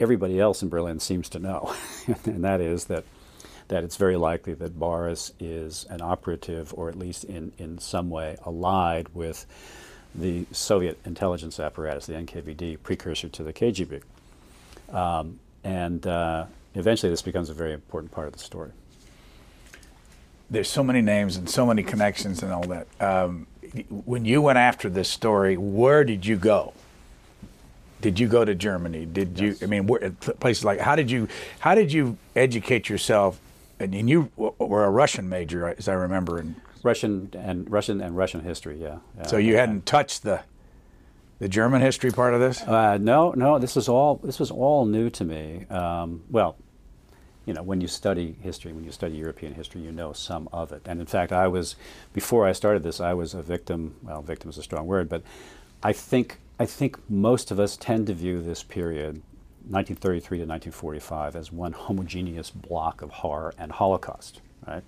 [0.00, 1.74] everybody else in Berlin seems to know,
[2.24, 3.04] and that is that
[3.68, 8.10] that it's very likely that Boris is an operative, or at least in, in some
[8.10, 9.46] way allied with
[10.14, 14.02] the Soviet intelligence apparatus, the NKVD, precursor to the KGB.
[14.92, 18.70] Um, and uh, eventually, this becomes a very important part of the story.
[20.48, 22.86] There's so many names and so many connections and all that.
[23.00, 23.48] Um,
[24.04, 26.72] when you went after this story, where did you go?
[28.00, 29.06] Did you go to Germany?
[29.06, 29.56] Did you?
[29.60, 33.40] I mean, where, places like how did you how did you educate yourself?
[33.78, 38.16] And, and you were a Russian major, as I remember, and Russian and Russian and
[38.16, 38.98] Russian history, yeah.
[39.16, 39.26] yeah.
[39.26, 40.42] so you hadn't touched the
[41.38, 42.62] the German history part of this.
[42.62, 43.58] Uh, no, no.
[43.58, 44.16] This was all.
[44.22, 45.66] This was all new to me.
[45.68, 46.56] Um, well,
[47.44, 50.72] you know, when you study history, when you study European history, you know some of
[50.72, 50.82] it.
[50.86, 51.76] And in fact, I was
[52.12, 53.96] before I started this, I was a victim.
[54.02, 55.22] Well, victim is a strong word, but
[55.82, 59.22] I think I think most of us tend to view this period,
[59.68, 64.82] 1933 to 1945, as one homogeneous block of horror and Holocaust, right?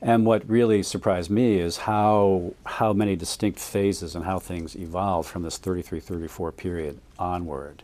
[0.00, 5.28] And what really surprised me is how how many distinct phases and how things evolved
[5.28, 7.82] from this 33 34 period onward.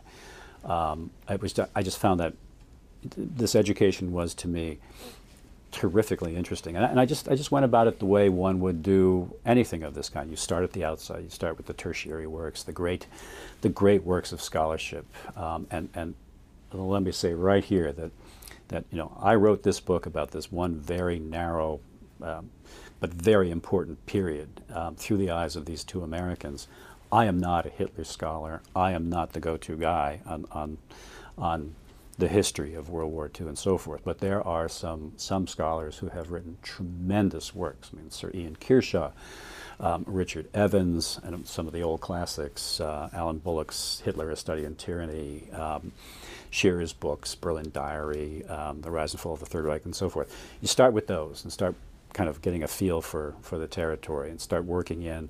[0.63, 2.33] Um, I, was, I just found that
[3.15, 4.79] this education was to me
[5.75, 8.59] terrifically interesting, and I, and I just I just went about it the way one
[8.61, 10.29] would do anything of this kind.
[10.29, 11.23] You start at the outside.
[11.23, 13.07] You start with the tertiary works, the great
[13.61, 16.15] the great works of scholarship, um, and and
[16.71, 18.11] let me say right here that
[18.69, 21.81] that you know I wrote this book about this one very narrow
[22.21, 22.49] um,
[22.99, 26.67] but very important period um, through the eyes of these two Americans.
[27.11, 28.61] I am not a Hitler scholar.
[28.75, 30.77] I am not the go-to guy on on,
[31.37, 31.75] on
[32.17, 34.01] the history of World War II and so forth.
[34.03, 37.91] But there are some some scholars who have written tremendous works.
[37.93, 39.11] I mean, Sir Ian Kershaw,
[39.79, 44.65] um, Richard Evans, and some of the old classics, uh, Alan Bullock's Hitler: A Study
[44.65, 45.51] in Tyranny.
[45.51, 45.91] Um,
[46.51, 50.07] Shirer's books, Berlin Diary, um, The Rise and Fall of the Third Reich, and so
[50.09, 50.33] forth.
[50.61, 51.75] You start with those and start
[52.13, 55.27] kind of getting a feel for, for the territory and start working in.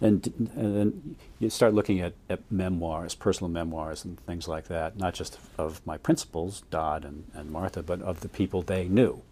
[0.00, 0.22] And,
[0.54, 5.38] then you start looking at, at memoirs, personal memoirs, and things like that, not just
[5.58, 9.22] of my principals, Dodd and, and Martha, but of the people they knew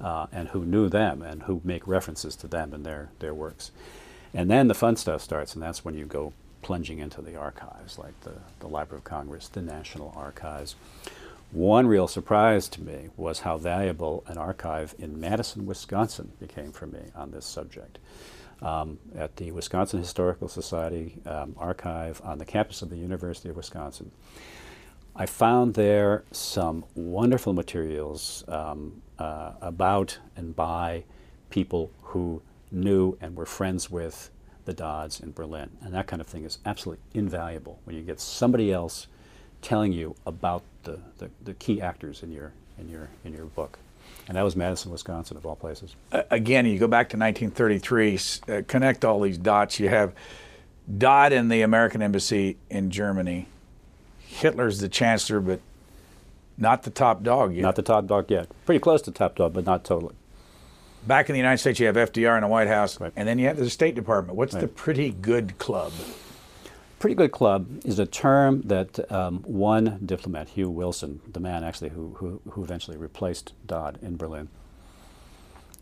[0.00, 3.72] uh, and who knew them and who make references to them in their, their works.
[4.34, 6.32] And then the fun stuff starts, and that's when you go
[6.62, 10.76] plunging into the archives, like the, the Library of Congress, the National Archives.
[11.50, 16.86] One real surprise to me was how valuable an archive in Madison, Wisconsin became for
[16.86, 17.98] me on this subject.
[18.62, 23.56] Um, at the Wisconsin Historical Society um, archive on the campus of the University of
[23.56, 24.12] Wisconsin,
[25.14, 31.04] I found there some wonderful materials um, uh, about and by
[31.50, 34.30] people who knew and were friends with
[34.64, 35.70] the Dodds in Berlin.
[35.82, 39.06] And that kind of thing is absolutely invaluable when you get somebody else
[39.60, 43.78] telling you about the, the, the key actors in your, in, your, in your book.
[44.28, 45.96] And that was Madison, Wisconsin, of all places.
[46.12, 49.80] Uh, again, you go back to 1933, uh, connect all these dots.
[49.80, 50.12] You have
[50.98, 53.46] Dodd in the American embassy in Germany.
[54.20, 55.60] Hitler's the chancellor, but
[56.56, 57.62] not the top dog yet.
[57.62, 58.48] Not the top dog yet.
[58.64, 60.14] Pretty close to top dog, but not totally.
[61.06, 63.12] Back in the United States, you have FDR in the White House, Right.
[63.16, 64.36] and then you have the State Department.
[64.38, 65.92] What's the pretty good club?
[67.02, 71.88] Pretty good club is a term that um, one diplomat, Hugh Wilson, the man actually
[71.88, 74.48] who, who, who eventually replaced Dodd in Berlin,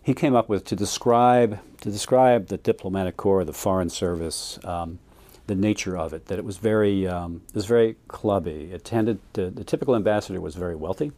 [0.02, 4.98] he came up with to describe to describe the diplomatic corps, the foreign service, um,
[5.46, 6.24] the nature of it.
[6.28, 8.70] That it was very um, it was very clubby.
[8.72, 11.12] It tended to, the typical ambassador was very wealthy.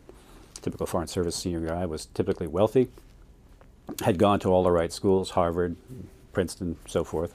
[0.63, 2.89] Typical foreign service senior guy was typically wealthy,
[4.01, 5.77] had gone to all the right schools, Harvard,
[6.33, 7.33] Princeton, so forth.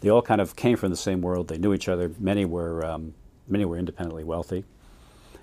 [0.00, 1.48] They all kind of came from the same world.
[1.48, 2.12] They knew each other.
[2.18, 3.14] Many were um,
[3.48, 4.64] many were independently wealthy.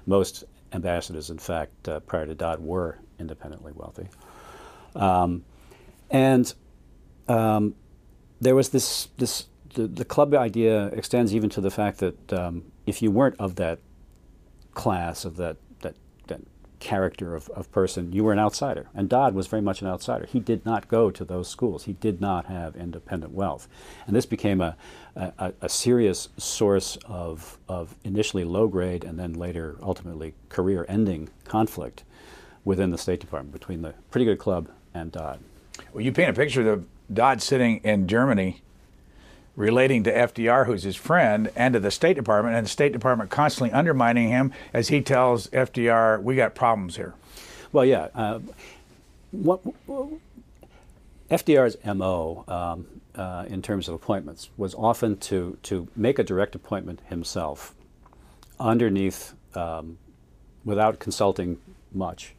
[0.05, 4.07] Most ambassadors, in fact, uh, prior to Dodd, were independently wealthy.
[4.95, 5.43] Um,
[6.09, 6.53] and
[7.27, 7.75] um,
[8.39, 12.63] there was this this the, the club idea extends even to the fact that um,
[12.85, 13.79] if you weren't of that
[14.73, 15.57] class of that
[16.81, 18.89] character of, of person, you were an outsider.
[18.93, 20.25] And Dodd was very much an outsider.
[20.25, 21.85] He did not go to those schools.
[21.85, 23.69] He did not have independent wealth,
[24.05, 24.75] and this became a
[25.15, 31.29] a, a serious source of of initially low grade and then later ultimately career ending
[31.43, 32.03] conflict
[32.63, 35.39] within the State Department between the pretty good club and Dodd.
[35.93, 38.61] Well, you paint a picture of Dodd sitting in Germany
[39.55, 43.29] relating to FDR, who's his friend, and to the State Department, and the State Department
[43.29, 47.13] constantly undermining him as he tells FDR, "We got problems here."
[47.71, 48.07] Well, yeah.
[48.15, 48.39] Uh,
[49.31, 49.61] what,
[51.29, 52.85] FDR's MO um,
[53.15, 57.73] uh, in terms of appointments was often to to make a direct appointment himself,
[58.59, 59.97] underneath, um,
[60.65, 61.57] without consulting
[61.93, 62.35] much,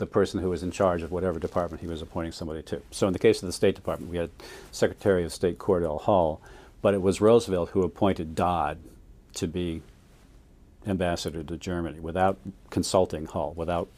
[0.00, 2.82] the person who was in charge of whatever department he was appointing somebody to.
[2.90, 4.30] So in the case of the State Department, we had
[4.72, 6.40] Secretary of State Cordell Hull,
[6.82, 8.78] but it was Roosevelt who appointed Dodd
[9.34, 9.82] to be
[10.86, 12.38] ambassador to Germany without
[12.70, 13.88] consulting Hull, without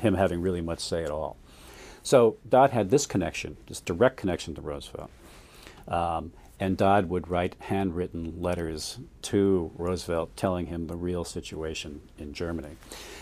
[0.00, 1.36] him having really much say at all.
[2.02, 5.10] So Dodd had this connection, this direct connection to Roosevelt.
[5.86, 12.32] Um, and Dodd would write handwritten letters to Roosevelt telling him the real situation in
[12.32, 12.76] Germany.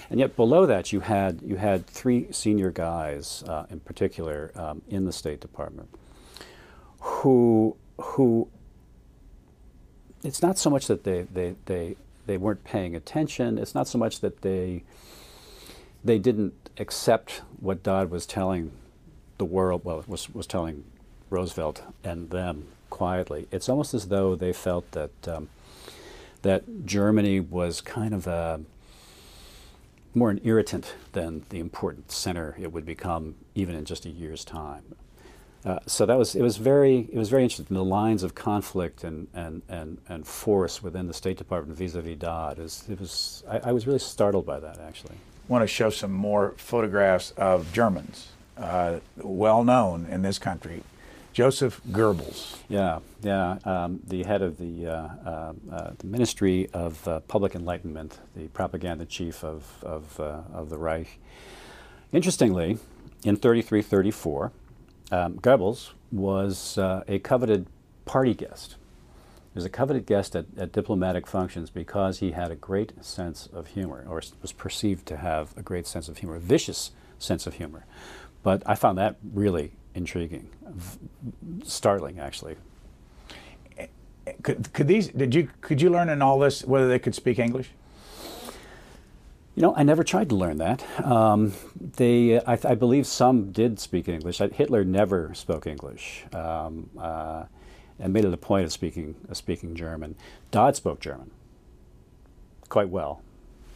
[0.09, 4.83] And yet below that, you had, you had three senior guys uh, in particular um,
[4.88, 5.88] in the State Department
[7.01, 8.49] who, who
[10.25, 11.96] it's not so much that they, they, they,
[12.27, 14.83] they weren't paying attention, it's not so much that they,
[16.05, 18.72] they didn't accept what Dodd was telling
[19.38, 20.85] the world, well, was, was telling
[21.31, 23.49] Roosevelt and them quietly.
[23.51, 25.49] It's almost as though they felt that um,
[26.42, 28.61] that Germany was kind of a
[30.14, 34.44] more an irritant than the important center it would become even in just a year's
[34.44, 34.83] time.
[35.64, 37.75] Uh, so that was it was very it was very interesting.
[37.75, 42.59] The lines of conflict and and, and, and force within the State Department vis-a-vis Dodd
[42.59, 45.14] is it was I, I was really startled by that actually.
[45.14, 50.83] I want to show some more photographs of Germans, uh, well known in this country.
[51.37, 52.57] Joseph Goebbels.
[52.70, 57.55] Yeah, yeah, um, the head of the, uh, uh, uh, the Ministry of uh, Public
[57.55, 61.18] Enlightenment, the propaganda chief of, of, uh, of the Reich.
[62.11, 62.79] Interestingly,
[63.22, 64.51] in 33 34,
[65.12, 67.66] um, Goebbels was uh, a coveted
[68.07, 68.77] party guest.
[69.53, 73.46] He was a coveted guest at, at diplomatic functions because he had a great sense
[73.53, 77.46] of humor, or was perceived to have a great sense of humor, a vicious sense
[77.46, 77.85] of humor.
[78.42, 80.49] But I found that really intriguing,
[81.65, 82.57] startling actually.
[84.43, 87.39] Could, could these did you could you learn in all this whether they could speak
[87.39, 87.71] English?
[89.55, 90.85] You know, I never tried to learn that.
[91.03, 94.37] Um, they, I, I, believe some did speak English.
[94.37, 97.45] Hitler never spoke English, um, uh,
[97.99, 100.15] and made it a point of speaking of speaking German.
[100.51, 101.31] Dodd spoke German
[102.69, 103.23] quite well.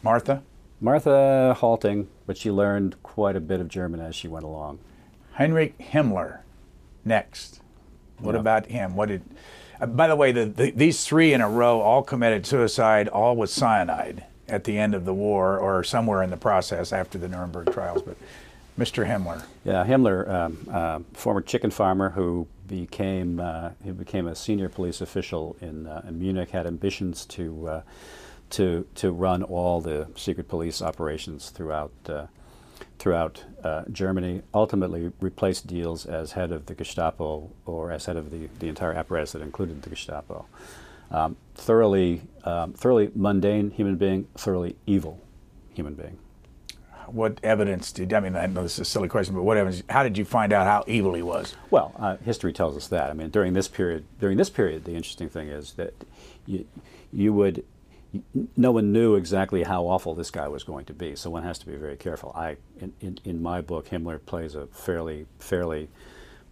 [0.03, 0.43] Martha.
[0.79, 4.79] Martha halting, but she learned quite a bit of German as she went along.
[5.33, 6.39] Heinrich Himmler,
[7.05, 7.61] next.
[8.19, 8.41] What yeah.
[8.41, 8.95] about him?
[8.95, 9.23] What did?
[9.79, 13.35] Uh, by the way, the, the, these three in a row all committed suicide, all
[13.35, 17.27] with cyanide at the end of the war or somewhere in the process after the
[17.27, 18.01] Nuremberg trials.
[18.01, 18.17] But
[18.77, 19.05] Mr.
[19.05, 19.43] Himmler.
[19.63, 25.01] Yeah, Himmler, um, uh, former chicken farmer who became uh, he became a senior police
[25.01, 27.81] official in, uh, in Munich, had ambitions to uh,
[28.51, 32.27] to to run all the secret police operations throughout uh,
[32.99, 38.31] throughout uh, Germany, ultimately replaced Diels as head of the Gestapo or as head of
[38.31, 40.45] the, the entire apparatus that included the Gestapo.
[41.11, 45.19] Um, thoroughly, um, thoroughly mundane human being, thoroughly evil
[45.73, 46.17] human being.
[47.07, 49.83] What evidence did, I mean, I know this is a silly question, but what evidence,
[49.89, 51.57] how did you find out how evil he was?
[51.69, 53.09] Well, uh, history tells us that.
[53.09, 55.93] I mean, during this period, during this period, the interesting thing is that
[56.45, 56.65] you,
[57.11, 57.65] you would
[58.57, 61.57] no one knew exactly how awful this guy was going to be, so one has
[61.59, 62.31] to be very careful.
[62.35, 65.89] I, in, in, in my book, Himmler plays a fairly, fairly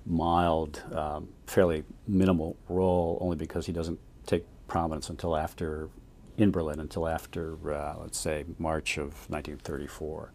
[0.05, 5.89] mild, um, fairly minimal role, only because he doesn't take prominence until after,
[6.37, 10.31] in Berlin, until after, uh, let's say, March of 1934.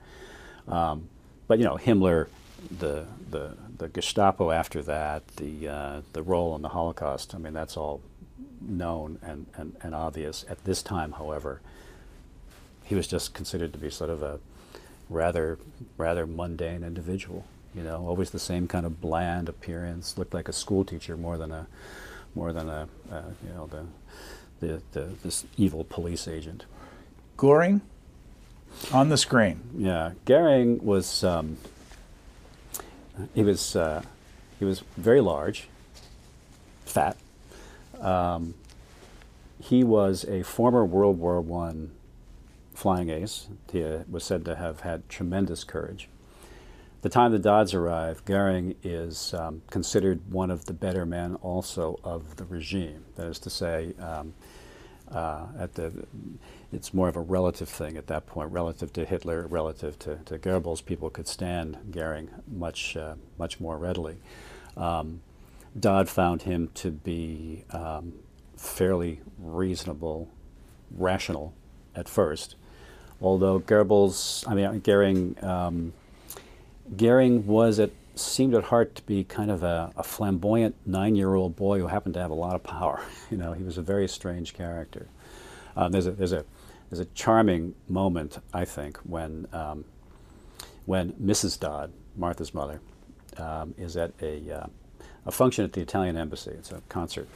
[0.68, 1.09] Um,
[1.47, 2.29] but you know, Himmler,
[2.79, 7.35] the the the Gestapo after that, the uh, the role in the Holocaust.
[7.35, 8.01] I mean, that's all
[8.68, 10.44] known and, and, and obvious.
[10.48, 11.60] At this time, however,
[12.84, 14.40] he was just considered to be sort of a
[15.08, 15.58] rather
[15.96, 17.44] rather mundane individual.
[17.74, 20.16] You know, always the same kind of bland appearance.
[20.16, 21.66] Looked like a school teacher more than a,
[22.34, 23.86] more than a, uh, you know, the,
[24.66, 26.64] the, the this evil police agent.
[27.36, 27.80] Goering
[28.92, 29.60] on the screen.
[29.76, 31.56] Yeah, Goering was um,
[33.34, 34.02] he was uh,
[34.58, 35.68] he was very large,
[36.84, 37.16] fat.
[38.05, 38.55] Um,
[39.61, 41.92] he was a former World War One
[42.74, 43.48] flying ace.
[43.72, 46.09] He uh, was said to have had tremendous courage.
[47.02, 52.00] The time the Dodds arrive, Goering is um, considered one of the better men also
[52.02, 53.05] of the regime.
[53.16, 54.32] That is to say, um,
[55.11, 55.92] uh, at the,
[56.72, 60.38] it's more of a relative thing at that point, relative to Hitler, relative to, to
[60.38, 60.82] Goebbels.
[60.82, 64.16] People could stand Goering much, uh, much more readily.
[64.76, 65.20] Um,
[65.79, 68.14] Dodd found him to be um,
[68.57, 70.31] fairly reasonable,
[70.91, 71.55] rational
[71.95, 72.55] at first,
[73.20, 75.93] although Goebbels, I mean, Goering um,
[76.97, 81.81] Goering was at seemed at heart to be kind of a, a flamboyant nine-year-old boy
[81.81, 83.01] who happened to have a lot of power.
[83.31, 85.09] You know, he was a very strange character.
[85.77, 86.45] Um, there's a there's a
[86.89, 89.85] there's a charming moment I think when um,
[90.85, 91.59] when Mrs.
[91.59, 92.81] Dodd, Martha's mother,
[93.39, 94.66] um, is at a uh,
[95.27, 96.51] a function at the Italian embassy.
[96.53, 97.29] It's a concert,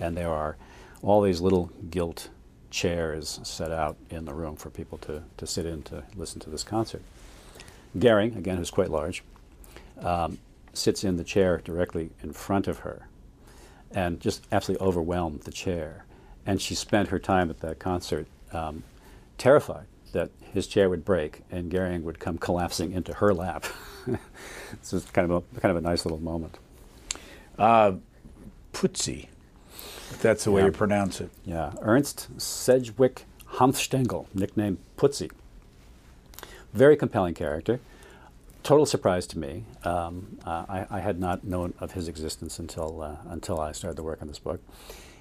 [0.00, 0.56] and there are
[1.02, 2.30] all these little gilt
[2.70, 6.50] chairs set out in the room for people to, to sit in to listen to
[6.50, 7.02] this concert.
[7.96, 9.22] Goering, again, who's quite large,
[10.00, 10.38] um,
[10.72, 13.06] sits in the chair directly in front of her
[13.92, 16.04] and just absolutely overwhelmed the chair.
[16.44, 18.82] And she spent her time at that concert um,
[19.38, 23.66] terrified that his chair would break and Goering would come collapsing into her lap.
[24.06, 26.58] this is kind of a, kind of a nice little moment.
[27.58, 27.92] Uh,
[28.72, 29.28] Putzi,
[30.10, 30.66] if that's the way Yeah.
[30.66, 31.30] you pronounce it.
[31.44, 33.24] Yeah, Ernst Sedgwick
[33.54, 35.30] Hanfstaengl, nicknamed Putzi.
[36.72, 37.78] Very compelling character.
[38.64, 39.64] Total surprise to me.
[39.84, 43.96] Um, uh, I, I had not known of his existence until uh, until I started
[43.96, 44.60] to work on this book.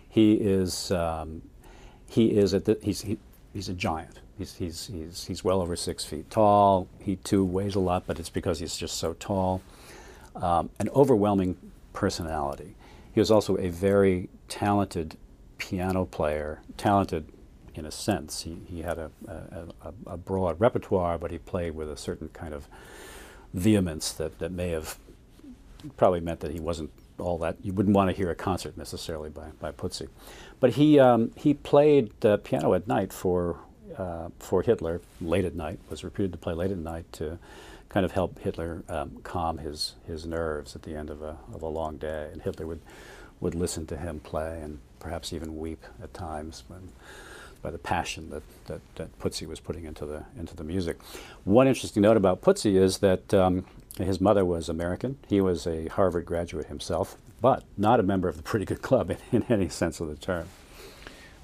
[0.10, 1.44] He is um,
[2.08, 3.18] he is at the, he's he,
[3.54, 4.20] he's a giant.
[4.38, 6.88] He's, he's he's he's well over six feet tall.
[7.00, 9.62] He too weighs a lot, but it's because he's just so tall.
[10.36, 11.58] Um, an overwhelming
[11.94, 12.76] personality.
[13.14, 15.18] He was also a very talented
[15.58, 17.30] piano player, talented
[17.76, 18.42] in a sense.
[18.44, 22.54] He, he had a, a, a, broad repertoire, but he played with a certain kind
[22.54, 22.68] of
[23.54, 24.98] vehemence that, that may have
[25.98, 27.58] probably meant that he wasn't all that.
[27.64, 30.08] You wouldn't want to hear a concert necessarily by, by Putzi.
[30.60, 33.60] But he, um, he played uh, piano at night for,
[33.98, 37.38] uh, for Hitler, late at night, was reputed to play late at night to
[37.94, 41.62] kind of help Hitler um, calm his, his nerves at the end of a, of
[41.62, 42.30] a long day.
[42.34, 42.82] And Hitler would,
[43.40, 46.90] would listen to him play and perhaps even weep at times when,
[47.62, 50.98] by the passion that, that, that Putzi was putting into the, into the music.
[51.44, 53.64] One interesting note about Putzi is that um,
[54.00, 55.20] his mother was American.
[55.28, 59.12] He was a Harvard graduate himself, but not a member of the Pretty Good Club
[59.12, 60.48] in, in any sense of the term.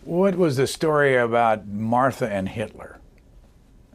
[0.04, 3.00] What was the story about Martha and Hitler?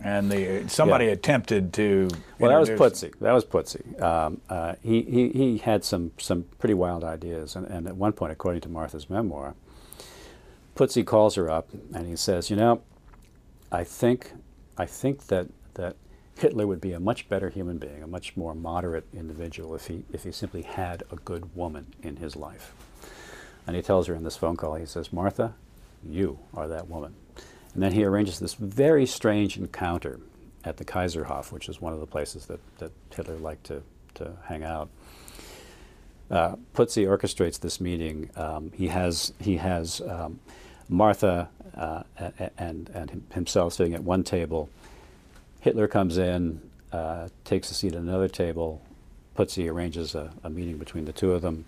[0.03, 1.13] And the somebody Yeah.
[1.13, 2.09] attempted to.
[2.39, 3.13] Well, that was Putzi.
[3.21, 4.01] That was Putzi.
[4.03, 8.13] Um, uh, he, he, he had some, some pretty wild ideas, and, and at one
[8.13, 9.55] point, according to Martha's memoir,
[10.77, 12.83] Putzi calls her up and he says, "You know,
[13.71, 14.33] I think,
[14.77, 15.97] I think that that
[16.37, 20.03] Hitler would be a much better human being, a much more moderate individual if he
[20.13, 22.75] if he simply had a good woman in his life."
[23.67, 25.55] And he tells her in this phone call, he says, "Martha,
[26.05, 27.15] you are that woman."
[27.75, 30.21] And then he arranges this very strange encounter
[30.65, 33.83] at the Kaiserhof, which is one of the places that, that Hitler liked to,
[34.15, 34.89] to hang out.
[36.31, 38.31] Uh, Putzi orchestrates this meeting.
[38.37, 40.41] Um, he has, he has um,
[40.89, 42.05] Martha uh,
[42.57, 44.71] and, and himself sitting at one table.
[45.61, 46.61] Hitler comes in,
[46.93, 48.81] uh, takes a seat at another table.
[49.37, 51.65] Putzi arranges a, a meeting between the two of them.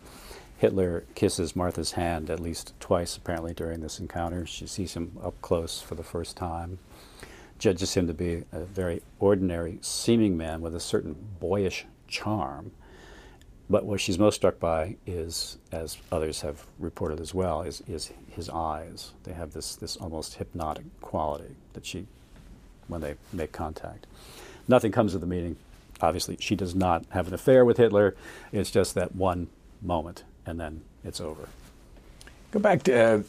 [0.59, 4.47] Hitler kisses Martha's hand at least twice, apparently, during this encounter.
[4.47, 6.79] She sees him up close for the first time,
[7.59, 12.71] judges him to be a very ordinary seeming man with a certain boyish charm.
[13.69, 18.13] But what she's most struck by is, as others have reported as well, is, is
[18.31, 19.13] his eyes.
[19.25, 22.07] They have this, this almost hypnotic quality that she,
[22.87, 24.07] when they make contact.
[24.69, 25.57] Nothing comes of the meeting.
[26.01, 28.15] Obviously, she does not have an affair with Hitler.
[28.53, 29.49] It's just that one
[29.83, 31.49] moment, and then it's over.
[32.53, 33.23] Go back to uh,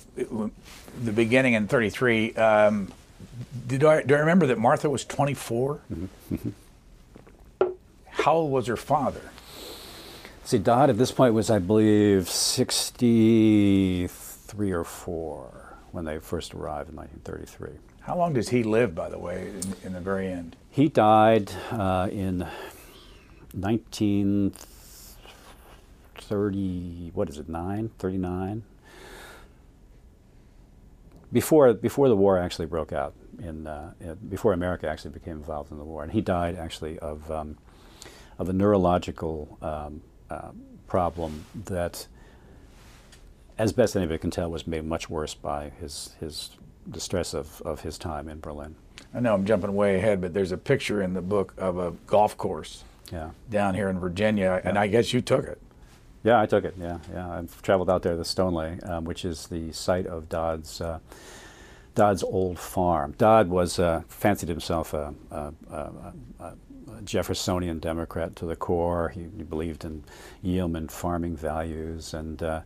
[1.03, 2.34] the beginning in 33.
[2.36, 2.93] Um,
[3.68, 5.82] did I, do I remember that Martha was 24?
[8.09, 9.22] How old was her father?
[10.43, 16.89] See, Dodd at this point was, I believe, 63 or 4 when they first arrived
[16.89, 17.80] in 1933.
[18.01, 20.55] How long does he live, by the way, in, in the very end?
[20.70, 22.47] He died uh, in
[26.18, 28.63] 1930, what is it, 9, 39?
[31.32, 33.91] Before, before the war actually broke out, in, uh,
[34.30, 36.03] before America actually became involved in the war.
[36.03, 37.57] And he died actually of, um,
[38.39, 40.51] of a neurological um, uh,
[40.88, 42.07] problem that,
[43.57, 46.51] as best anybody can tell, was made much worse by his, his
[46.86, 48.76] the stress of, of his time in Berlin.
[49.13, 51.91] I know I'm jumping way ahead, but there's a picture in the book of a
[52.07, 53.32] golf course yeah.
[53.49, 54.70] down here in Virginia, yeah.
[54.70, 55.61] and I guess you took it.
[56.28, 56.73] Yeah, I took it.
[56.78, 57.30] Yeah, yeah.
[57.30, 60.99] I've traveled out there to Stoneleigh, um, which is the site of Dodd's uh,
[61.95, 63.15] Dodd's old farm.
[63.17, 66.53] Dodd was uh, fancied himself a, a, a, a,
[67.05, 69.07] Jeffersonian Democrat to the core.
[69.07, 70.03] He, he believed in
[70.41, 72.61] yeoman farming values, and uh,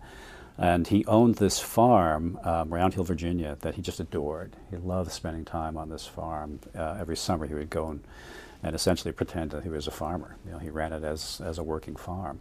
[0.57, 4.55] and he owned this farm, um, Round Hill, Virginia, that he just adored.
[4.71, 6.61] He loved spending time on this farm.
[6.75, 8.03] Uh, every summer he would go and,
[8.63, 10.35] and essentially pretend that he was a farmer.
[10.47, 12.39] You know, he ran it as, as a working farm.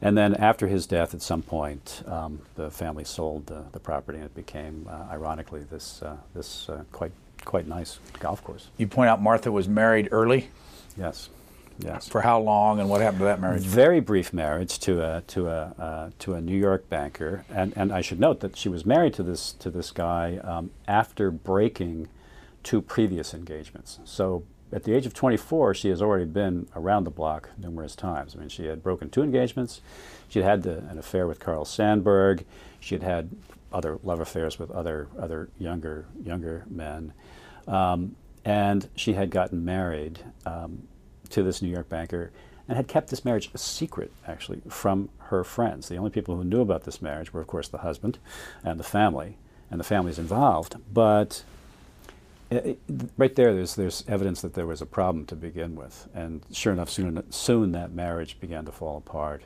[0.00, 4.18] And then after his death, at some point, um, the family sold the, the property,
[4.18, 7.12] and it became, uh, ironically, this, uh, this uh, quite,
[7.44, 8.68] quite nice golf course.
[8.76, 10.50] You point out Martha was married early?
[10.98, 11.30] Yes.
[11.78, 12.08] Yes.
[12.08, 13.62] For how long, and what happened to that marriage?
[13.62, 17.92] Very brief marriage to a to a uh, to a New York banker, and and
[17.92, 22.08] I should note that she was married to this to this guy um, after breaking
[22.62, 23.98] two previous engagements.
[24.04, 28.34] So at the age of 24, she has already been around the block numerous times.
[28.34, 29.80] I mean, she had broken two engagements.
[30.28, 32.44] She had had the, an affair with Carl Sandburg.
[32.80, 33.30] She had had
[33.72, 37.12] other love affairs with other other younger younger men,
[37.66, 40.20] um, and she had gotten married.
[40.44, 40.88] Um,
[41.30, 42.32] to this New York banker
[42.68, 45.88] and had kept this marriage a secret, actually, from her friends.
[45.88, 48.18] The only people who knew about this marriage were, of course, the husband
[48.64, 49.38] and the family,
[49.70, 50.76] and the families involved.
[50.92, 51.44] But
[52.64, 52.80] it,
[53.16, 56.08] right there, there's, there's evidence that there was a problem to begin with.
[56.14, 59.42] And sure enough, soon, soon that marriage began to fall apart.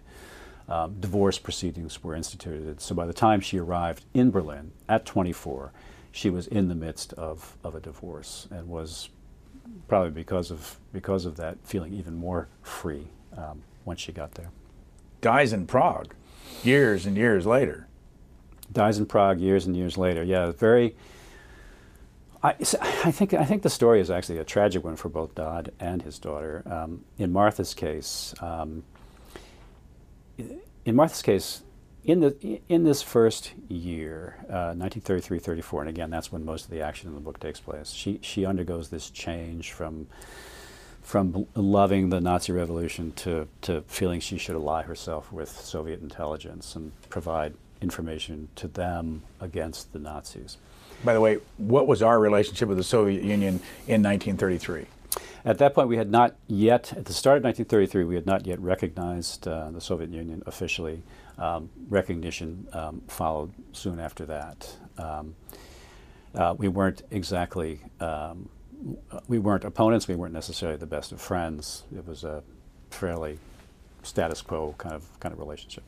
[0.68, 2.80] Um, divorce proceedings were instituted.
[2.80, 5.72] So by the time she arrived in Berlin at 24,
[6.12, 9.10] she was in the midst of, of a divorce and was
[9.88, 14.50] probably because of because of that feeling even more free um, once she got there.
[15.20, 16.14] Dies in Prague,
[16.62, 17.86] years and years later.
[18.72, 20.22] Dies in Prague years and years later.
[20.22, 20.96] Yeah, very.
[22.42, 25.72] I, I think I think the story is actually a tragic one for both Dodd
[25.78, 26.62] and his daughter.
[26.66, 28.84] Um, in Martha's case, um,
[30.38, 31.62] in Martha's case,
[32.04, 36.80] in the in this first year, uh, 1933-34, and again, that's when most of the
[36.80, 37.90] action in the book takes place.
[37.90, 40.06] She she undergoes this change from
[41.02, 46.74] from loving the Nazi Revolution to to feeling she should ally herself with Soviet intelligence
[46.74, 50.56] and provide information to them against the Nazis.
[51.02, 54.86] By the way, what was our relationship with the Soviet Union in 1933?
[55.44, 58.46] At that point, we had not yet, at the start of 1933, we had not
[58.46, 61.02] yet recognized uh, the Soviet Union officially.
[61.38, 64.76] Um, recognition um, followed soon after that.
[64.98, 65.34] Um,
[66.34, 68.50] uh, we weren't exactly, um,
[69.26, 71.84] we weren't opponents, we weren't necessarily the best of friends.
[71.96, 72.42] It was a
[72.90, 73.38] fairly
[74.02, 75.84] status quo kind of, kind of relationship.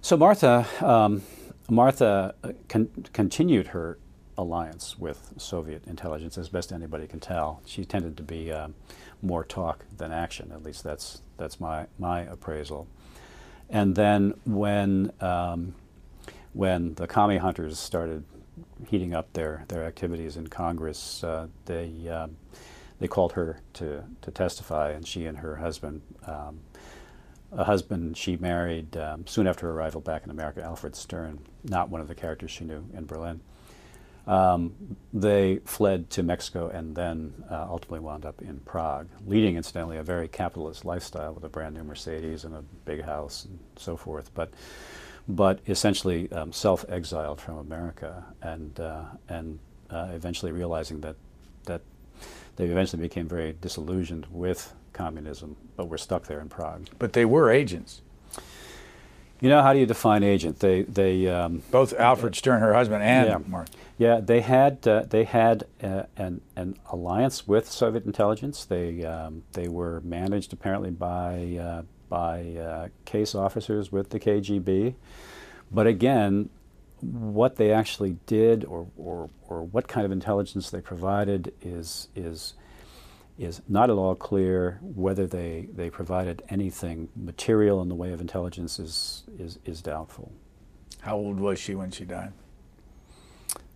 [0.00, 1.22] So Martha, um,
[1.70, 3.98] Martha uh, con- continued her
[4.36, 7.60] alliance with Soviet intelligence as best anybody can tell.
[7.66, 8.68] She tended to be uh,
[9.22, 10.50] more talk than action.
[10.52, 12.86] At least that's that's my my appraisal.
[13.68, 15.74] And then when um,
[16.52, 18.24] when the commie hunters started
[18.88, 22.36] heating up their, their activities in Congress, uh, they um,
[22.98, 26.60] they called her to, to testify, and she and her husband, um,
[27.50, 31.88] a husband she married um, soon after her arrival back in America, Alfred Stern, not
[31.88, 33.40] one of the characters she knew in Berlin.
[34.26, 34.74] Um,
[35.12, 40.02] they fled to Mexico and then uh, ultimately wound up in Prague, leading, incidentally, a
[40.02, 44.30] very capitalist lifestyle with a brand new Mercedes and a big house and so forth,
[44.34, 44.50] but,
[45.26, 49.58] but essentially um, self exiled from America and, uh, and
[49.90, 51.16] uh, eventually realizing that,
[51.64, 51.80] that
[52.56, 56.86] they eventually became very disillusioned with communism, but were stuck there in Prague.
[56.98, 58.02] But they were agents.
[59.40, 60.60] You know, how do you define agent?
[60.60, 63.38] They, they um, both Alfred Stern, her husband, and yeah.
[63.46, 63.68] Mark.
[63.96, 68.64] Yeah, they had uh, they had uh, an an alliance with Soviet intelligence.
[68.64, 74.94] They um, they were managed apparently by uh, by uh, case officers with the KGB,
[75.70, 76.48] but again,
[77.00, 82.54] what they actually did or, or or what kind of intelligence they provided is is
[83.40, 88.20] is not at all clear whether they, they provided anything material in the way of
[88.20, 90.30] intelligence is, is, is doubtful.
[91.00, 92.32] How old was she when she died?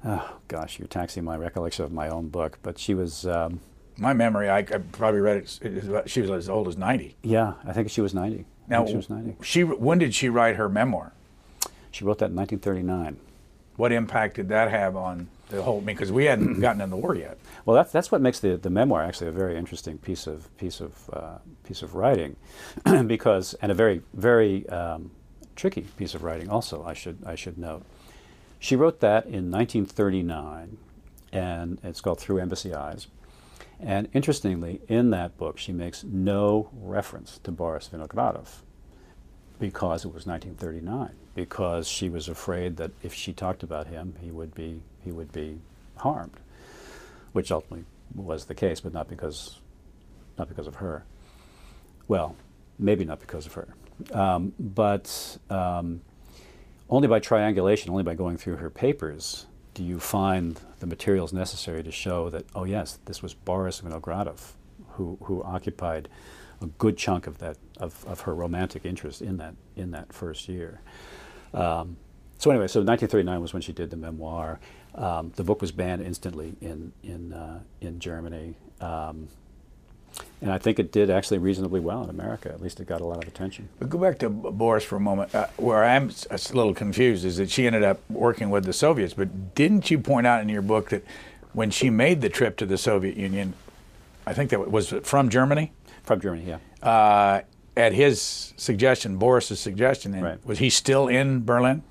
[0.04, 3.60] Oh, gosh, you're taxing my recollection of my own book, but she was, um,
[3.96, 4.62] My memory, I, I
[4.92, 5.58] probably read it.
[5.62, 7.16] it about- She was as old as ninety.
[7.22, 8.44] Yeah, I think she was 90.
[8.68, 9.36] Now, she was 90.
[9.42, 11.12] she when did she write her memoir?
[11.90, 13.16] She wrote that in 1939.
[13.76, 15.80] What impact did that have on the whole?
[15.80, 17.38] Because we hadn't gotten in the war yet.
[17.64, 20.80] Well, that's that's what makes the, the memoir actually a very interesting piece of piece
[20.80, 22.36] of uh, piece of writing,
[23.07, 25.11] because and a very very um,
[25.57, 26.84] tricky piece of writing also.
[26.84, 27.84] I should I should note.
[28.59, 30.78] She wrote that in 1939,
[31.32, 33.09] and it's called Through Embassy Eyes.
[33.80, 38.62] And interestingly, in that book, she makes no reference to Boris Vinogradov
[39.59, 41.11] because it was 1939.
[41.34, 45.32] Because she was afraid that if she talked about him, he would be he would
[45.32, 45.59] be
[45.96, 46.38] harmed
[47.34, 47.84] which ultimately
[48.14, 49.59] was the case, but not because,
[50.38, 51.05] not because of her.
[52.07, 52.36] Well,
[52.78, 53.68] maybe not because of her,
[54.12, 56.00] um, but um,
[56.88, 61.82] only by triangulation, only by going through her papers, do you find the materials necessary
[61.82, 64.52] to show that, oh yes, this was Boris Vinogradov
[64.90, 66.09] who, who occupied
[66.62, 70.48] a good chunk of that of, of her romantic interest in that in that first
[70.48, 70.80] year.
[71.52, 71.96] Um,
[72.38, 74.61] so anyway, so 1939 was when she did the memoir.
[74.95, 79.28] Um, the book was banned instantly in in uh, in Germany, um,
[80.40, 82.49] and I think it did actually reasonably well in America.
[82.51, 83.68] At least it got a lot of attention.
[83.80, 85.34] But go back to Boris for a moment.
[85.34, 89.14] Uh, where I'm a little confused is that she ended up working with the Soviets.
[89.14, 91.05] But didn't you point out in your book that
[91.53, 93.55] when she made the trip to the Soviet Union,
[94.26, 95.72] I think that was from Germany,
[96.05, 96.59] From Germany, yeah.
[96.88, 97.40] uh,
[97.76, 100.47] at his suggestion, Boris's suggestion, and Right.
[100.47, 101.82] was he still in Berlin?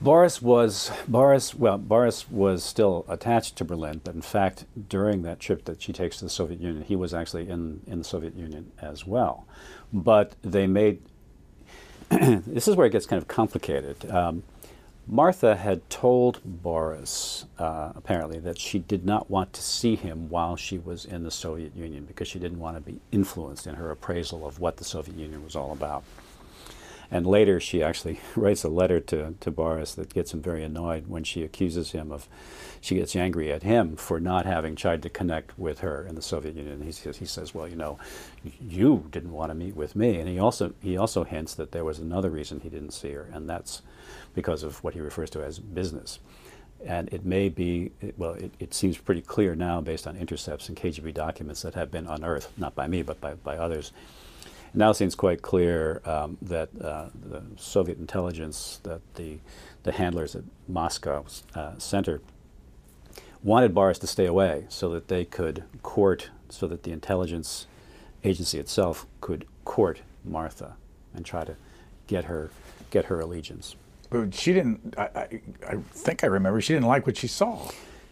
[0.00, 1.54] Boris was Boris.
[1.54, 5.92] Well, Boris was still attached to Berlin, but in fact, during that trip that she
[5.92, 9.46] takes to the Soviet Union, he was actually in in the Soviet Union as well.
[9.92, 11.00] But they made.
[12.10, 14.08] this is where it gets kind of complicated.
[14.10, 14.44] Um,
[15.10, 20.54] Martha had told Boris, uh, apparently, that she did not want to see him while
[20.54, 23.90] she was in the Soviet Union because she didn't want to be influenced in her
[23.90, 26.04] appraisal of what the Soviet Union was all about.
[27.10, 31.06] And later, she actually writes a letter to, to Boris that gets him very annoyed
[31.06, 32.28] when she accuses him of,
[32.80, 36.22] she gets angry at him for not having tried to connect with her in the
[36.22, 36.82] Soviet Union.
[36.82, 37.98] He says, he says, well, you know,
[38.60, 40.18] you didn't want to meet with me.
[40.18, 43.28] And he also, he also hints that there was another reason he didn't see her,
[43.32, 43.82] and that's
[44.34, 46.20] because of what he refers to as business.
[46.84, 50.76] And it may be, well, it, it seems pretty clear now based on intercepts and
[50.78, 53.92] KGB documents that have been unearthed, not by me, but by, by others,
[54.72, 59.38] it now seems quite clear um, that uh, the Soviet intelligence, that the,
[59.82, 62.20] the handlers at Moscow uh, Center
[63.42, 67.66] wanted Boris to stay away so that they could court, so that the intelligence
[68.24, 70.76] agency itself could court Martha
[71.14, 71.56] and try to
[72.06, 72.50] get her,
[72.90, 73.76] get her allegiance.
[74.10, 74.94] But she didn't.
[74.96, 77.70] I, I, I think I remember she didn't like what she saw.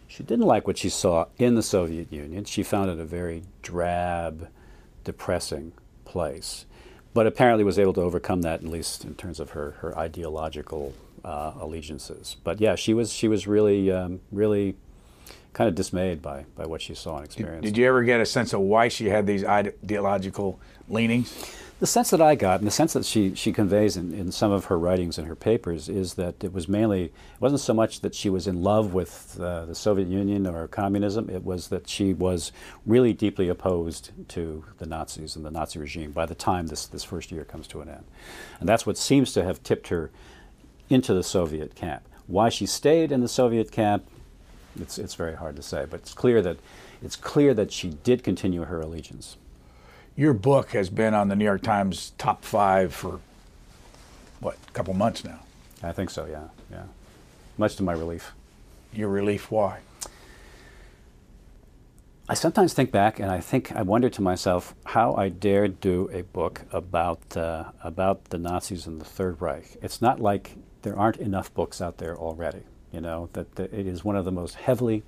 [0.09, 2.44] She didn't like what she saw in the Soviet Union.
[2.44, 4.48] She found it a very drab,
[5.04, 5.72] depressing
[6.07, 6.64] place.
[7.12, 10.94] But apparently was able to overcome that, at least in terms of her, her ideological
[11.24, 12.36] uh, allegiances.
[12.44, 14.76] But yeah, she was, she was really, um, really
[15.54, 17.64] kind of dismayed by, by what she saw and experienced.
[17.64, 21.32] Did you ever get a sense of why she had these ideological leanings?
[21.79, 24.51] The sense that I got, and the sense that she, she conveys in, in some
[24.51, 28.01] of her writings and her papers, is that it was mainly, it wasn't so much
[28.01, 31.87] that she was in love with uh, the Soviet Union or communism, it was that
[31.87, 32.51] she was
[32.87, 37.05] really deeply opposed to the Nazis and the Nazi regime by the time this, this
[37.05, 38.05] first year comes to an end.
[38.59, 40.11] And that's what seems to have tipped her
[40.89, 42.05] into the Soviet camp.
[42.27, 44.07] Why she stayed in the Soviet camp,
[44.81, 46.57] it's, it's very hard to say, but it's clear that,
[47.03, 49.37] it's clear that she did continue her allegiance.
[50.16, 53.20] Your book has been on the New York Times top five for
[54.40, 55.40] what, a couple months now.
[55.82, 56.84] I think so, yeah, yeah.
[57.58, 58.32] Much to my relief.
[58.94, 59.80] Your relief, why?
[62.30, 66.08] I sometimes think back and I think I wonder to myself how I dared do
[66.12, 69.76] a book about uh, about the Nazis and the Third Reich.
[69.80, 72.62] It's not like there aren't enough books out there already.
[72.90, 75.04] You know that, that it is one of the most heavily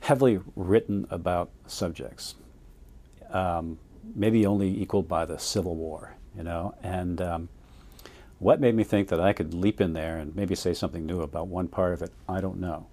[0.00, 2.36] heavily written about subjects.
[3.30, 3.78] Um,
[4.14, 6.16] maybe only equaled by the Civil War.
[6.36, 7.48] You know, and um,
[8.38, 11.20] what made me think that I could leap in there and maybe say something new
[11.20, 12.86] about one part of it, I don't know.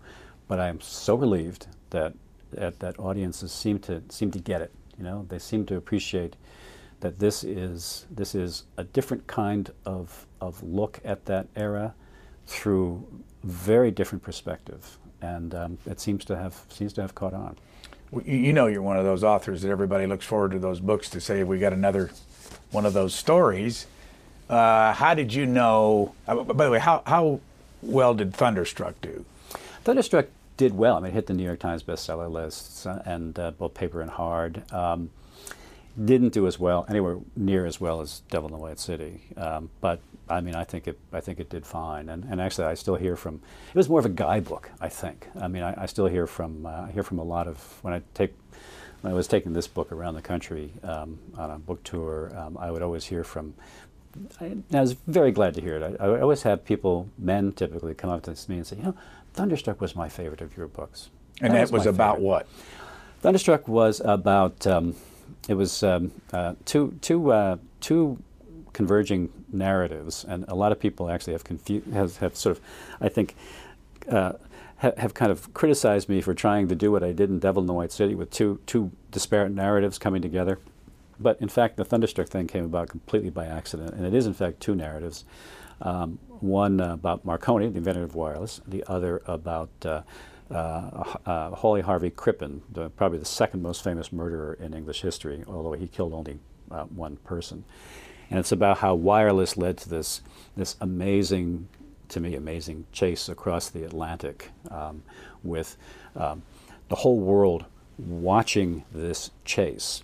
[0.47, 2.13] But I am so relieved that
[2.51, 4.71] that, that audiences seem to seem to get it.
[4.97, 6.35] You know, they seem to appreciate
[6.99, 11.93] that this is this is a different kind of of look at that era
[12.45, 13.05] through
[13.43, 17.57] very different perspective, and um, it seems to have seems to have caught on.
[18.25, 21.21] You know, you're one of those authors that everybody looks forward to those books to
[21.21, 22.09] say we got another
[22.71, 23.85] one of those stories.
[24.49, 26.15] Uh, how did you know?
[26.27, 27.39] Uh, by the way, how how
[27.81, 29.25] well did Thunderstruck do?
[29.83, 30.97] Thunderstruck did well.
[30.97, 34.01] I mean, it hit the New York Times bestseller lists uh, and uh, both paper
[34.01, 34.63] and hard.
[34.73, 35.11] Um,
[36.03, 39.21] didn't do as well, anywhere near as well as Devil in the White City.
[39.37, 39.99] Um, but
[40.29, 40.99] I mean, I think it.
[41.11, 42.09] I think it did fine.
[42.09, 43.41] And, and actually, I still hear from.
[43.69, 45.27] It was more of a guidebook, I think.
[45.39, 46.65] I mean, I, I still hear from.
[46.65, 48.33] Uh, I hear from a lot of when I take.
[49.01, 52.57] When I was taking this book around the country um, on a book tour, um,
[52.57, 53.53] I would always hear from.
[54.41, 55.97] I, I, was very glad to hear it.
[56.01, 58.95] I, I, always have people, men typically, come up to me and say, "You know,
[59.33, 61.09] Thunderstruck was my favorite of your books."
[61.41, 62.27] And that, that was, was about favorite.
[62.27, 62.47] what?
[63.21, 64.67] Thunderstruck was about.
[64.67, 64.95] Um,
[65.47, 68.21] it was um, uh, two two uh, two
[68.79, 72.63] converging narratives, and a lot of people actually have confused, have, have sort of,
[73.01, 73.35] I think,
[74.09, 74.31] uh,
[74.77, 77.61] ha- have kind of criticized me for trying to do what I did in Devil
[77.63, 80.59] in the White City with two two disparate narratives coming together.
[81.19, 84.33] But in fact, the Thunderstruck thing came about completely by accident, and it is in
[84.33, 85.25] fact two narratives.
[85.81, 90.03] Um, one uh, about Marconi, the inventor of wireless, the other about uh,
[90.49, 95.43] uh, uh, Hawley Harvey Crippen, the, probably the second most famous murderer in English history,
[95.47, 96.39] although he killed only
[96.71, 97.65] uh, one person.
[98.29, 100.21] And it's about how wireless led to this,
[100.55, 101.67] this amazing,
[102.09, 105.03] to me, amazing chase across the Atlantic um,
[105.43, 105.77] with
[106.15, 106.43] um,
[106.89, 107.65] the whole world
[107.97, 110.03] watching this chase,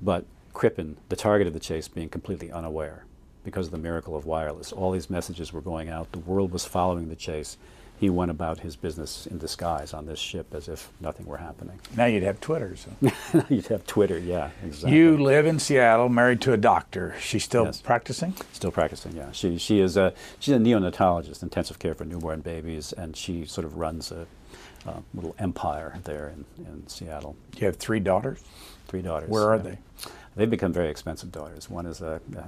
[0.00, 3.04] but Crippen, the target of the chase, being completely unaware
[3.44, 4.72] because of the miracle of wireless.
[4.72, 7.56] All these messages were going out, the world was following the chase
[7.98, 11.80] he went about his business in disguise on this ship as if nothing were happening.
[11.96, 12.76] Now you'd have Twitter.
[12.76, 13.44] So.
[13.48, 14.96] you'd have Twitter, yeah, exactly.
[14.96, 17.14] You live in Seattle, married to a doctor.
[17.20, 17.80] She's still yes.
[17.80, 18.34] practicing?
[18.52, 19.32] Still practicing, yeah.
[19.32, 23.64] She, she is a, she's a neonatologist, intensive care for newborn babies, and she sort
[23.64, 24.26] of runs a,
[24.86, 27.36] a little empire there in, in Seattle.
[27.56, 28.38] You have three daughters?
[28.88, 29.28] Three daughters.
[29.28, 29.62] Where are yeah.
[29.62, 29.78] they?
[30.36, 31.68] They've become very expensive daughters.
[31.68, 32.44] One is a, a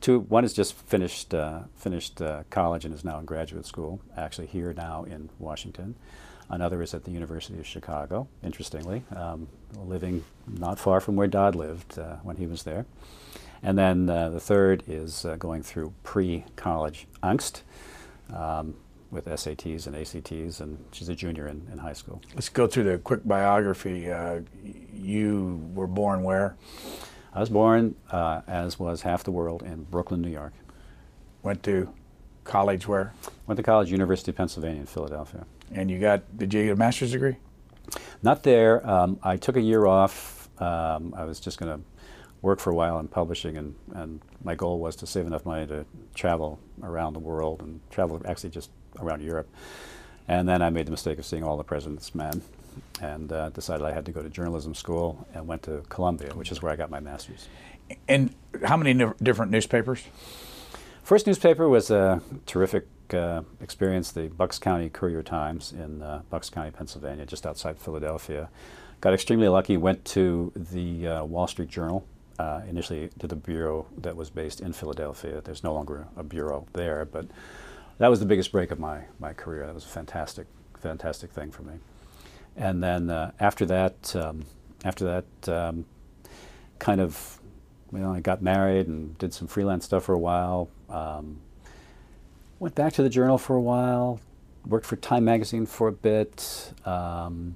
[0.00, 0.20] two.
[0.20, 4.00] One has just finished uh, finished uh, college and is now in graduate school.
[4.16, 5.94] Actually, here now in Washington.
[6.50, 8.26] Another is at the University of Chicago.
[8.42, 12.86] Interestingly, um, living not far from where Dodd lived uh, when he was there.
[13.62, 17.62] And then uh, the third is uh, going through pre-college angst.
[18.34, 18.74] Um,
[19.10, 22.20] with SATs and ACTs, and she's a junior in, in high school.
[22.34, 24.12] Let's go through the quick biography.
[24.12, 24.40] Uh,
[25.08, 26.56] you were born where?
[27.32, 30.52] I was born, uh, as was half the world, in Brooklyn, New York.
[31.42, 31.92] Went to
[32.44, 33.14] college where?
[33.46, 35.46] Went to college, University of Pennsylvania in Philadelphia.
[35.72, 37.36] And you got, did you get a master's degree?
[38.22, 38.86] Not there.
[38.88, 40.48] Um, I took a year off.
[40.60, 41.84] Um, I was just going to
[42.42, 45.66] work for a while in publishing, and, and my goal was to save enough money
[45.66, 45.84] to
[46.14, 49.48] travel around the world and travel actually just around Europe.
[50.26, 52.42] And then I made the mistake of seeing All the President's Men
[53.00, 56.52] and uh, decided I had to go to journalism school and went to Columbia, which
[56.52, 57.48] is where I got my master's.
[58.06, 60.04] And how many different newspapers?
[61.02, 66.50] First newspaper was a terrific uh, experience, the Bucks County Courier Times in uh, Bucks
[66.50, 68.50] County, Pennsylvania, just outside Philadelphia.
[69.00, 72.04] Got extremely lucky, went to the uh, Wall Street Journal,
[72.38, 75.40] uh, initially to the bureau that was based in Philadelphia.
[75.40, 77.26] There's no longer a bureau there, but
[77.98, 79.66] that was the biggest break of my, my career.
[79.66, 80.46] That was a fantastic,
[80.78, 81.74] fantastic thing for me.
[82.58, 84.44] And then uh, after that, um,
[84.84, 85.86] after that, um,
[86.80, 87.38] kind of,
[87.92, 90.68] you know, I got married and did some freelance stuff for a while.
[90.90, 91.38] Um,
[92.58, 94.20] went back to the journal for a while.
[94.66, 97.54] Worked for Time Magazine for a bit, um,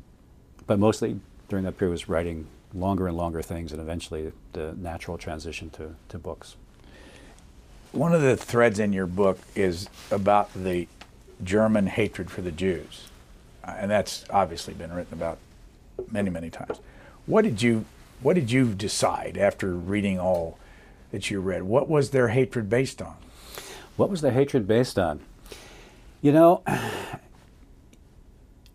[0.67, 5.19] but mostly during that period was writing longer and longer things, and eventually the natural
[5.19, 6.57] transition to, to books.
[7.91, 10.87] One of the threads in your book is about the
[11.43, 13.09] German hatred for the Jews
[13.65, 15.39] and that's obviously been written about
[16.11, 16.81] many, many times.
[17.27, 17.85] What did you
[18.21, 20.59] What did you decide after reading all
[21.11, 21.65] that you read?
[21.65, 23.17] What was their hatred based on?
[23.97, 25.21] What was their hatred based on?
[26.21, 26.63] You know,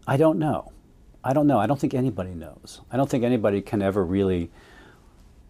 [0.08, 0.72] I don't know.
[1.24, 1.60] I don't know.
[1.60, 2.82] I don't think anybody knows.
[2.92, 4.50] I don't think anybody can ever really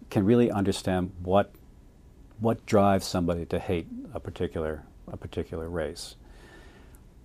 [0.09, 1.51] can really understand what
[2.39, 6.15] what drives somebody to hate a particular a particular race.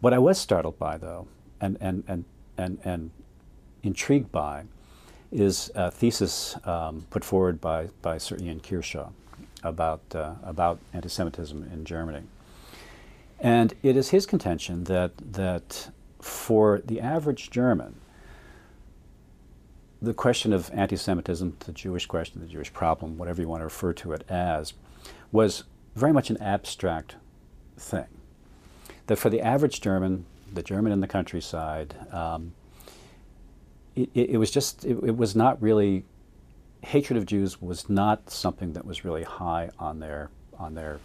[0.00, 1.28] What I was startled by, though,
[1.62, 2.24] and, and, and,
[2.58, 3.10] and, and
[3.82, 4.64] intrigued by
[5.30, 9.08] is a thesis um, put forward by, by Sir Ian Kershaw
[9.62, 12.24] about, uh, about anti Semitism in Germany.
[13.40, 15.90] And it is his contention that, that
[16.20, 17.94] for the average German,
[20.02, 23.64] the question of anti Semitism, the Jewish question, the Jewish problem, whatever you want to
[23.64, 24.74] refer to it as,
[25.30, 27.16] was very much an abstract
[27.76, 28.06] thing.
[29.06, 31.94] That for the average German, the German in the countryside.
[32.12, 32.52] Um,
[33.94, 36.04] it, it, was just, it, it, was not really,
[36.82, 40.98] hatred of Jews was not something that was really high on their, on their,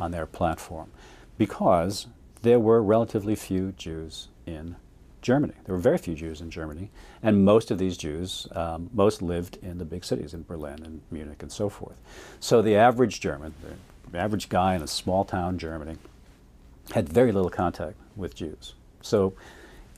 [0.00, 0.90] on their platform
[1.38, 2.06] because
[2.42, 4.76] there were relatively few Jews in
[5.20, 5.54] Germany.
[5.64, 6.90] There were very few Jews in Germany,
[7.22, 11.00] and most of these Jews, um, most lived in the big cities, in Berlin and
[11.10, 11.96] Munich and so forth.
[12.38, 13.52] So the average German,
[14.12, 15.96] the average guy in a small town Germany,
[16.92, 18.74] had very little contact with Jews.
[19.02, 19.34] So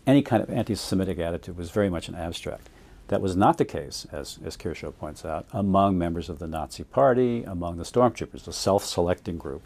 [0.07, 2.69] any kind of anti Semitic attitude was very much an abstract.
[3.09, 6.85] That was not the case, as, as Kershaw points out, among members of the Nazi
[6.85, 9.63] Party, among the stormtroopers, a self selecting group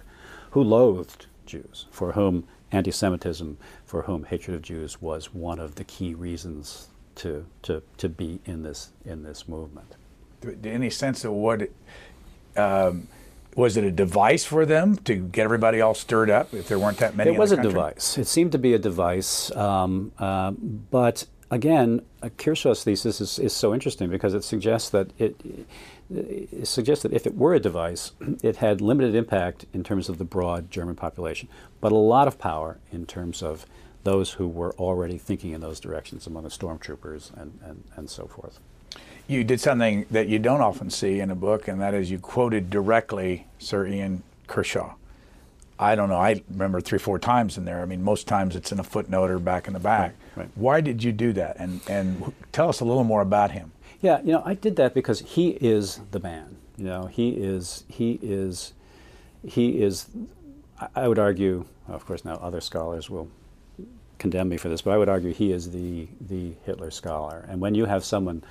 [0.53, 5.75] who loathed Jews, for whom anti Semitism, for whom hatred of Jews was one of
[5.75, 9.97] the key reasons to, to, to be in this, in this movement.
[10.65, 11.73] Any sense of what it,
[12.57, 13.09] um,
[13.55, 16.99] was it a device for them to get everybody all stirred up if there weren't
[16.99, 17.33] that many?
[17.33, 18.17] It was a device.
[18.19, 23.53] It seemed to be a device, um, uh, but again, uh, Kershaw's thesis is, is
[23.53, 25.37] so interesting because it suggests that it,
[26.11, 30.19] it suggests that if it were a device, it had limited impact in terms of
[30.19, 31.49] the broad German population,
[31.81, 33.67] but a lot of power in terms of
[34.05, 38.27] those who were already thinking in those directions among the stormtroopers and, and, and so
[38.27, 38.59] forth
[39.27, 42.19] you did something that you don't often see in a book, and that is you
[42.19, 44.95] quoted directly Sir Ian Kershaw.
[45.79, 46.17] I don't know.
[46.17, 47.81] I remember three, four times in there.
[47.83, 50.15] I mean, most times it's in a footnote or back in the back.
[50.37, 50.51] Right, right.
[50.55, 51.57] Why did you do that?
[51.59, 53.73] And and tell us a little more about him.
[54.01, 56.57] Yeah, you know, I did that because he is the man.
[56.77, 58.75] You know, he is he is
[59.47, 60.07] he is.
[60.95, 63.29] I would argue, of course, now other scholars will
[64.19, 67.45] condemn me for this, but I would argue he is the the Hitler scholar.
[67.49, 68.45] And when you have someone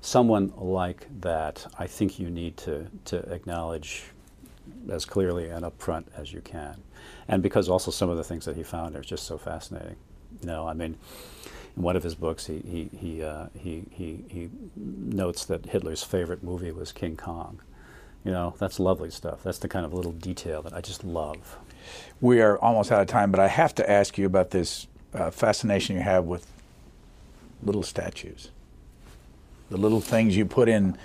[0.00, 4.04] someone like that, I think you need to, to acknowledge
[4.90, 6.82] as clearly and upfront as you can.
[7.26, 9.96] And because also some of the things that he found are just so fascinating.
[10.40, 10.96] You know, I mean,
[11.76, 16.02] in one of his books, he, he, he, uh, he, he, he notes that Hitler's
[16.02, 17.60] favorite movie was King Kong.
[18.24, 19.42] You know, that's lovely stuff.
[19.42, 21.56] That's the kind of little detail that I just love.
[22.20, 25.30] We are almost out of time, but I have to ask you about this uh,
[25.30, 26.46] fascination you have with
[27.62, 28.50] little statues
[29.70, 30.96] the little things you put in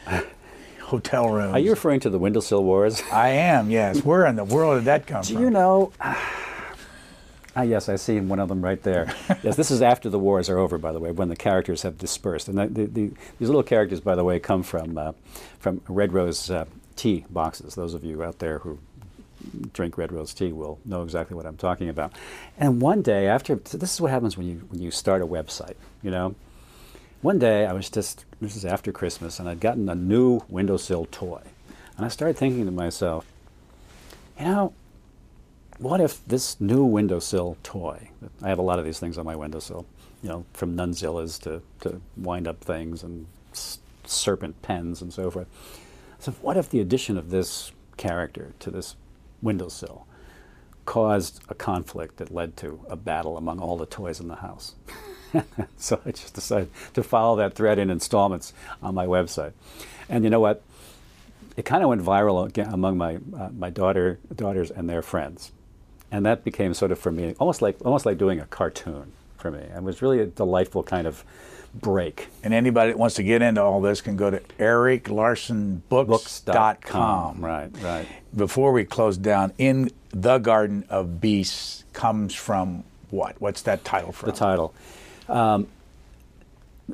[0.82, 1.54] hotel rooms.
[1.54, 3.02] Are you referring to the windowsill wars?
[3.12, 4.04] I am, yes.
[4.04, 5.44] Where in the world did that come Do from?
[5.44, 5.92] you know?
[7.56, 9.14] Ah, yes, I see one of them right there.
[9.44, 12.00] yes, this is after the wars are over, by the way, when the characters have
[12.00, 12.48] dispersed.
[12.48, 15.12] And the, the, the, these little characters, by the way, come from uh,
[15.60, 17.76] from Red Rose uh, tea boxes.
[17.76, 18.80] Those of you out there who
[19.72, 22.14] drink Red Rose tea will know exactly what I'm talking about.
[22.58, 25.76] And one day, after this is what happens when you when you start a website.
[26.02, 26.34] You know,
[27.24, 31.06] one day I was just, this is after Christmas, and I'd gotten a new windowsill
[31.06, 31.42] toy.
[31.96, 33.26] And I started thinking to myself,
[34.38, 34.74] you know,
[35.78, 38.10] what if this new windowsill toy,
[38.42, 39.86] I have a lot of these things on my windowsill,
[40.22, 43.26] you know, from nunzillas to, to wind up things and
[44.06, 45.48] serpent pens and so forth.
[46.20, 48.96] So, what if the addition of this character to this
[49.42, 50.06] windowsill
[50.86, 54.76] caused a conflict that led to a battle among all the toys in the house?
[55.78, 59.54] so I just decided to follow that thread in installments on my website.
[60.10, 60.62] And you know what?
[61.56, 65.52] It kind of went viral among my uh, my daughter daughters and their friends,
[66.12, 69.52] and that became sort of for me almost like almost like doing a cartoon for
[69.52, 69.60] me.
[69.60, 71.24] It was really a delightful kind of
[71.74, 72.28] break.
[72.44, 77.44] And anybody that wants to get into all this can go to eriklarsonbooks.com.
[77.44, 78.08] Right, right.
[78.36, 83.36] Before we close down, In the Garden of Beasts comes from what?
[83.40, 84.30] What's that title from?
[84.30, 84.76] The title.
[85.30, 85.68] Um,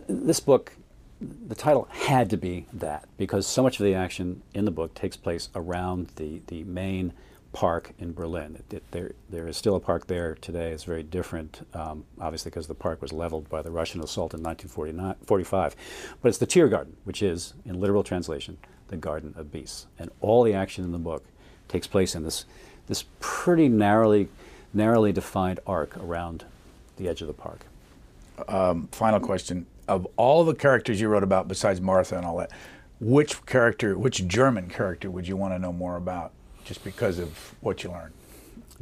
[0.08, 0.74] this book,
[1.20, 4.94] the title had to be that because so much of the action in the book
[4.94, 7.14] takes place around the, the main
[7.52, 8.56] park in Berlin.
[8.56, 10.72] It, it, there, there is still a park there today.
[10.72, 14.44] It's very different, um, obviously, because the park was leveled by the Russian assault in
[14.44, 15.76] 1945.
[16.22, 18.58] But it's the Tiergarten, which is, in literal translation,
[18.90, 19.88] the Garden of Beasts.
[19.98, 21.26] And all the action in the book
[21.68, 22.46] takes place in this,
[22.88, 24.30] this pretty narrowly,
[24.74, 26.46] narrowly defined arc around
[26.98, 27.66] the edge of the park
[28.48, 32.52] um, final question: Of all the characters you wrote about, besides Martha and all that,
[33.00, 36.32] which character, which German character, would you want to know more about,
[36.66, 38.14] just because of what you learned?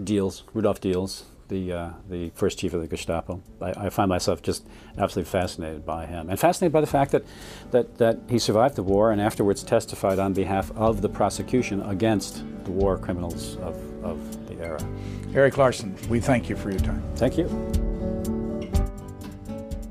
[0.01, 3.41] Diels, Rudolf Diels, the uh, the first chief of the Gestapo.
[3.61, 4.65] I, I, find myself just
[4.97, 7.23] absolutely fascinated by him, and fascinated by the fact that,
[7.71, 12.43] that that he survived the war and afterwards testified on behalf of the prosecution against
[12.65, 14.79] the war criminals of, of the era.
[15.33, 17.03] Erik Larson, we thank you for your time.
[17.15, 17.96] Thank you.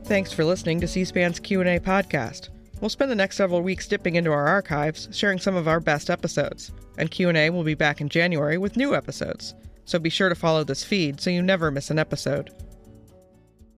[0.06, 2.50] Thanks for listening to C-SPAN's Q&A podcast.
[2.80, 6.10] We'll spend the next several weeks dipping into our archives, sharing some of our best
[6.10, 6.70] episodes.
[6.96, 9.56] And Q&A will be back in January with new episodes.
[9.84, 12.52] So be sure to follow this feed so you never miss an episode.